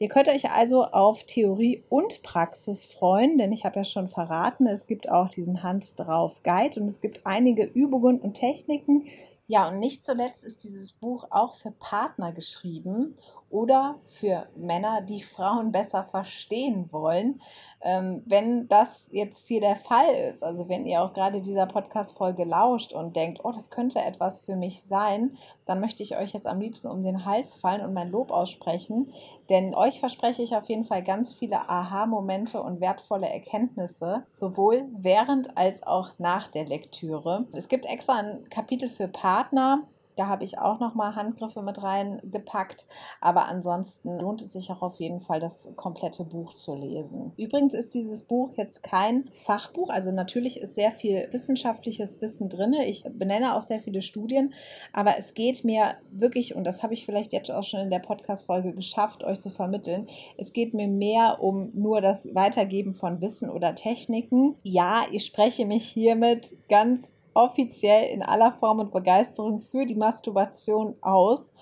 Ihr 0.00 0.08
könnt 0.08 0.28
euch 0.28 0.50
also 0.52 0.84
auf 0.84 1.24
Theorie 1.24 1.82
und 1.88 2.22
Praxis 2.22 2.84
freuen, 2.84 3.36
denn 3.36 3.50
ich 3.50 3.64
habe 3.64 3.80
ja 3.80 3.84
schon 3.84 4.06
verraten, 4.06 4.68
es 4.68 4.86
gibt 4.86 5.08
auch 5.08 5.28
diesen 5.28 5.64
Hand 5.64 5.98
drauf 5.98 6.42
Guide 6.44 6.80
und 6.80 6.86
es 6.86 7.00
gibt 7.00 7.26
einige 7.26 7.64
Übungen 7.64 8.20
und 8.20 8.34
Techniken. 8.34 9.02
Ja, 9.48 9.68
und 9.68 9.80
nicht 9.80 10.04
zuletzt 10.04 10.44
ist 10.44 10.62
dieses 10.62 10.92
Buch 10.92 11.26
auch 11.30 11.54
für 11.54 11.72
Partner 11.72 12.32
geschrieben 12.32 13.16
oder 13.50 13.96
für 14.04 14.46
Männer, 14.56 15.00
die 15.00 15.22
Frauen 15.22 15.72
besser 15.72 16.04
verstehen 16.04 16.88
wollen. 16.92 17.40
Ähm, 17.80 18.22
wenn 18.26 18.66
das 18.68 19.06
jetzt 19.10 19.46
hier 19.46 19.60
der 19.60 19.76
Fall 19.76 20.08
ist, 20.28 20.42
also 20.42 20.68
wenn 20.68 20.84
ihr 20.84 21.00
auch 21.00 21.12
gerade 21.12 21.40
dieser 21.40 21.66
Podcast-Folge 21.66 22.44
lauscht 22.44 22.92
und 22.92 23.14
denkt, 23.14 23.40
oh, 23.44 23.52
das 23.52 23.70
könnte 23.70 24.00
etwas 24.00 24.40
für 24.40 24.56
mich 24.56 24.82
sein, 24.82 25.32
dann 25.64 25.80
möchte 25.80 26.02
ich 26.02 26.16
euch 26.16 26.32
jetzt 26.32 26.46
am 26.46 26.60
liebsten 26.60 26.88
um 26.88 27.02
den 27.02 27.24
Hals 27.24 27.54
fallen 27.54 27.82
und 27.82 27.94
mein 27.94 28.10
Lob 28.10 28.32
aussprechen, 28.32 29.12
denn 29.48 29.74
euch 29.74 30.00
verspreche 30.00 30.42
ich 30.42 30.56
auf 30.56 30.68
jeden 30.68 30.84
Fall 30.84 31.02
ganz 31.02 31.32
viele 31.32 31.68
Aha-Momente 31.68 32.60
und 32.60 32.80
wertvolle 32.80 33.28
Erkenntnisse, 33.28 34.24
sowohl 34.28 34.88
während 34.92 35.56
als 35.56 35.86
auch 35.86 36.10
nach 36.18 36.48
der 36.48 36.66
Lektüre. 36.66 37.46
Es 37.52 37.68
gibt 37.68 37.86
extra 37.86 38.14
ein 38.14 38.48
Kapitel 38.50 38.88
für 38.88 39.06
Partner, 39.06 39.84
Da 40.18 40.26
habe 40.26 40.42
ich 40.42 40.58
auch 40.58 40.80
nochmal 40.80 41.14
Handgriffe 41.14 41.62
mit 41.62 41.80
reingepackt. 41.80 42.86
Aber 43.20 43.46
ansonsten 43.46 44.18
lohnt 44.18 44.42
es 44.42 44.52
sich 44.52 44.68
auch 44.72 44.82
auf 44.82 44.98
jeden 44.98 45.20
Fall, 45.20 45.38
das 45.38 45.68
komplette 45.76 46.24
Buch 46.24 46.54
zu 46.54 46.74
lesen. 46.74 47.32
Übrigens 47.36 47.72
ist 47.72 47.94
dieses 47.94 48.24
Buch 48.24 48.50
jetzt 48.56 48.82
kein 48.82 49.26
Fachbuch. 49.30 49.90
Also 49.90 50.10
natürlich 50.10 50.58
ist 50.58 50.74
sehr 50.74 50.90
viel 50.90 51.28
wissenschaftliches 51.30 52.20
Wissen 52.20 52.48
drin. 52.48 52.74
Ich 52.84 53.04
benenne 53.04 53.54
auch 53.54 53.62
sehr 53.62 53.78
viele 53.78 54.02
Studien. 54.02 54.52
Aber 54.92 55.14
es 55.18 55.34
geht 55.34 55.62
mir 55.62 55.94
wirklich, 56.10 56.56
und 56.56 56.64
das 56.64 56.82
habe 56.82 56.94
ich 56.94 57.06
vielleicht 57.06 57.32
jetzt 57.32 57.52
auch 57.52 57.62
schon 57.62 57.80
in 57.80 57.90
der 57.90 58.00
Podcast-Folge 58.00 58.72
geschafft, 58.72 59.22
euch 59.22 59.38
zu 59.38 59.50
vermitteln, 59.50 60.08
es 60.36 60.52
geht 60.52 60.74
mir 60.74 60.88
mehr 60.88 61.36
um 61.40 61.70
nur 61.74 62.00
das 62.00 62.34
Weitergeben 62.34 62.92
von 62.92 63.20
Wissen 63.20 63.50
oder 63.50 63.76
Techniken. 63.76 64.56
Ja, 64.64 65.04
ich 65.12 65.24
spreche 65.26 65.64
mich 65.64 65.86
hiermit 65.86 66.56
ganz 66.68 67.12
offiziell 67.38 68.12
in 68.12 68.22
aller 68.22 68.50
Form 68.50 68.80
und 68.80 68.90
Begeisterung 68.90 69.60
für 69.60 69.86
die 69.86 69.94
Masturbation 69.94 70.96
aus, 71.02 71.52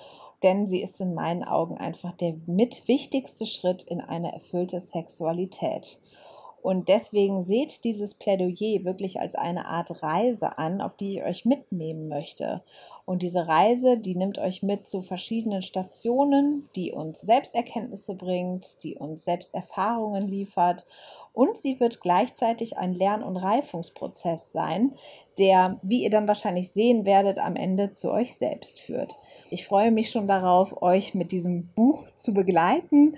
denn 0.43 0.67
sie 0.67 0.83
ist 0.83 1.01
in 1.01 1.13
meinen 1.13 1.45
Augen 1.45 1.77
einfach 1.77 2.13
der 2.13 2.35
mit 2.47 2.89
wichtigste 2.89 3.45
Schritt 3.45 3.83
in 3.83 4.01
eine 4.01 4.33
erfüllte 4.33 4.81
Sexualität. 4.81 6.01
Und 6.63 6.89
deswegen 6.89 7.43
seht 7.43 7.85
dieses 7.85 8.15
Plädoyer 8.15 8.85
wirklich 8.85 9.21
als 9.21 9.37
eine 9.37 9.67
Art 9.67 10.03
Reise 10.03 10.59
an, 10.59 10.81
auf 10.81 10.97
die 10.97 11.19
ich 11.19 11.25
euch 11.25 11.45
mitnehmen 11.45 12.09
möchte. 12.09 12.65
Und 13.05 13.23
diese 13.23 13.47
Reise, 13.47 13.99
die 13.99 14.17
nimmt 14.17 14.39
euch 14.39 14.65
mit 14.65 14.85
zu 14.87 15.01
verschiedenen 15.01 15.63
Stationen, 15.63 16.69
die 16.75 16.91
uns 16.91 17.21
Selbsterkenntnisse 17.21 18.17
bringt, 18.17 18.83
die 18.83 18.97
uns 18.97 19.25
Selbsterfahrungen 19.25 20.27
liefert. 20.27 20.87
Und 21.37 21.59
sie 21.59 21.81
wird 21.81 22.01
gleichzeitig 22.01 22.79
ein 22.79 22.95
Lern- 22.95 23.23
und 23.23 23.37
Reifungsprozess 23.37 24.53
sein, 24.53 24.95
der, 25.39 25.79
wie 25.83 26.03
ihr 26.03 26.09
dann 26.09 26.27
wahrscheinlich 26.27 26.73
sehen 26.73 27.05
werdet, 27.05 27.39
am 27.41 27.57
Ende 27.57 27.93
zu 27.93 28.11
euch 28.11 28.35
selbst 28.39 28.81
führt. 28.81 29.19
Ich 29.51 29.67
freue 29.67 29.91
mich 29.91 30.11
schon 30.11 30.27
darauf, 30.27 30.81
euch 30.81 31.15
mit 31.15 31.33
diesem 31.33 31.67
Buch 31.75 32.05
zu 32.15 32.33
begleiten 32.33 33.17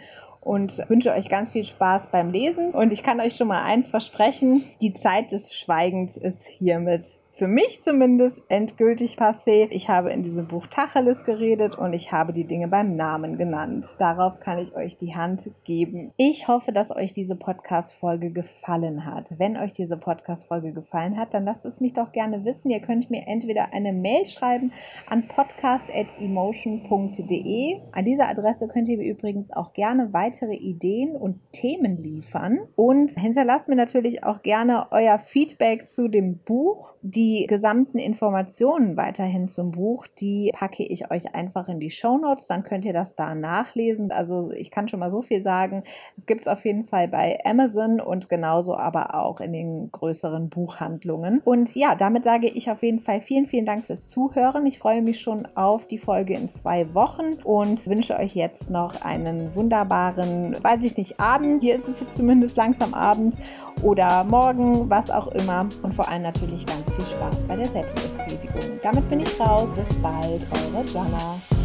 und 0.49 0.83
wünsche 0.89 1.13
euch 1.13 1.29
ganz 1.29 1.51
viel 1.51 1.63
Spaß 1.63 2.07
beim 2.07 2.31
Lesen. 2.31 2.71
Und 2.71 2.95
ich 2.95 3.03
kann 3.03 3.21
euch 3.21 3.37
schon 3.37 3.49
mal 3.49 3.65
eins 3.65 3.89
versprechen, 3.89 4.65
die 4.81 4.95
Zeit 4.95 5.31
des 5.31 5.55
Schweigens 5.55 6.17
ist 6.17 6.47
hiermit 6.47 7.19
für 7.39 7.47
mich 7.47 7.81
zumindest 7.83 8.43
endgültig 8.49 9.17
passé. 9.17 9.69
Ich 9.71 9.89
habe 9.89 10.11
in 10.11 10.25
diesem 10.25 10.49
Buch 10.49 10.67
Tacheles 10.67 11.23
geredet 11.23 11.79
und 11.79 11.93
ich 11.93 12.11
habe 12.11 12.33
die 12.33 12.49
Dinge 12.49 12.67
beim 12.67 12.97
Namen 12.97 13.37
genannt. 13.37 13.95
Darauf 14.01 14.41
kann 14.41 14.59
ich 14.59 14.75
euch 14.75 14.97
die 14.97 15.15
Hand 15.15 15.53
geben. 15.63 16.11
Ich 16.17 16.49
hoffe, 16.49 16.73
dass 16.73 16.91
euch 16.91 17.13
diese 17.13 17.37
Podcast-Folge 17.37 18.33
gefallen 18.33 19.05
hat. 19.05 19.35
Wenn 19.39 19.57
euch 19.57 19.71
diese 19.71 19.97
Podcast-Folge 19.97 20.73
gefallen 20.73 21.17
hat, 21.17 21.33
dann 21.33 21.45
lasst 21.45 21.65
es 21.65 21.79
mich 21.79 21.93
doch 21.93 22.11
gerne 22.11 22.45
wissen. 22.45 22.71
Ihr 22.71 22.81
könnt 22.81 23.09
mir 23.09 23.29
entweder 23.29 23.73
eine 23.73 23.93
Mail 23.93 24.27
schreiben 24.27 24.73
an 25.09 25.29
podcast.emotion.de. 25.29 27.77
An 27.93 28.05
dieser 28.05 28.29
Adresse 28.29 28.67
könnt 28.67 28.89
ihr 28.89 28.99
mir 28.99 29.09
übrigens 29.09 29.53
auch 29.53 29.73
gerne 29.73 30.13
weitere 30.39 30.55
Ideen 30.55 31.17
und 31.17 31.41
Themen 31.53 31.97
liefern. 31.97 32.61
Und 32.77 33.11
hinterlasst 33.19 33.69
mir 33.69 33.77
natürlich 33.77 34.25
auch 34.25 34.43
gerne 34.43 34.87
euer 34.91 35.19
Feedback 35.19 35.87
zu 35.87 36.09
dem 36.09 36.39
Buch. 36.39 36.95
Die 37.03 37.47
gesamten 37.49 37.99
Informationen 37.99 38.97
weiterhin 38.97 39.49
zum 39.49 39.73
Buch, 39.73 40.07
die 40.07 40.53
packe 40.55 40.85
ich 40.85 41.11
euch 41.11 41.35
einfach 41.35 41.69
in 41.69 41.81
die 41.81 41.91
Show 41.91 42.19
Notes, 42.19 42.47
dann 42.47 42.63
könnt 42.63 42.85
ihr 42.85 42.93
das 42.93 43.17
da 43.17 43.35
nachlesen. 43.35 44.13
Also 44.13 44.53
ich 44.53 44.71
kann 44.71 44.89
schon 44.89 45.01
mal 45.01 45.11
so 45.11 45.23
viel 45.23 45.43
sagen. 45.43 45.83
Es 46.17 46.27
gibt 46.27 46.43
es 46.43 46.49
auf 46.49 46.65
jeden 46.65 46.85
Fall 46.85 47.09
bei 47.09 47.39
Amazon 47.45 48.01
und 48.01 48.29
genauso 48.29 48.77
aber 48.77 49.15
auch 49.15 49.41
in 49.41 49.53
den 49.53 49.91
größeren 49.91 50.49
Buchhandlungen. 50.49 51.41
Und 51.45 51.75
ja, 51.75 51.95
damit 51.95 52.25
sage 52.25 52.49
ich 52.49 52.71
auf 52.71 52.83
jeden 52.83 53.01
Fall 53.01 53.21
vielen, 53.21 53.47
vielen 53.47 53.65
Dank 53.65 53.85
fürs 53.85 54.07
Zuhören. 54.07 54.67
Ich 54.67 54.79
freue 54.79 55.03
mich 55.03 55.21
schon 55.21 55.47
auf 55.57 55.87
die 55.87 55.99
Folge 55.99 56.35
in 56.35 56.49
zwei 56.49 56.95
Wochen 56.95 57.35
und 57.45 57.87
wünsche 57.89 58.17
euch 58.17 58.35
jetzt 58.35 58.71
noch 58.71 59.03
einen 59.03 59.55
wunderbaren, 59.55 60.28
weiß 60.63 60.85
ich 60.85 60.97
nicht, 60.97 61.21
Abend. 61.21 61.63
Hier 61.63 61.75
ist 61.75 61.89
es 61.89 62.01
jetzt 62.01 62.17
zumindest 62.17 62.57
langsam 62.57 62.95
Abend 62.95 63.35
oder 63.83 64.25
morgen, 64.25 64.89
was 64.91 65.11
auch 65.11 65.29
immer. 65.29 65.69
Und 65.83 65.95
vor 65.95 66.09
allem 66.09 66.23
natürlich 66.23 66.67
ganz 66.67 66.91
viel 66.93 67.07
Spaß 67.07 67.45
bei 67.45 67.57
der 67.57 67.67
Selbstbefriedigung. 67.67 68.79
Damit 68.83 69.09
bin 69.09 69.21
ich 69.21 69.41
raus. 69.41 69.73
Bis 69.75 69.89
bald, 70.03 70.47
eure 70.53 70.85
Jana. 70.87 71.58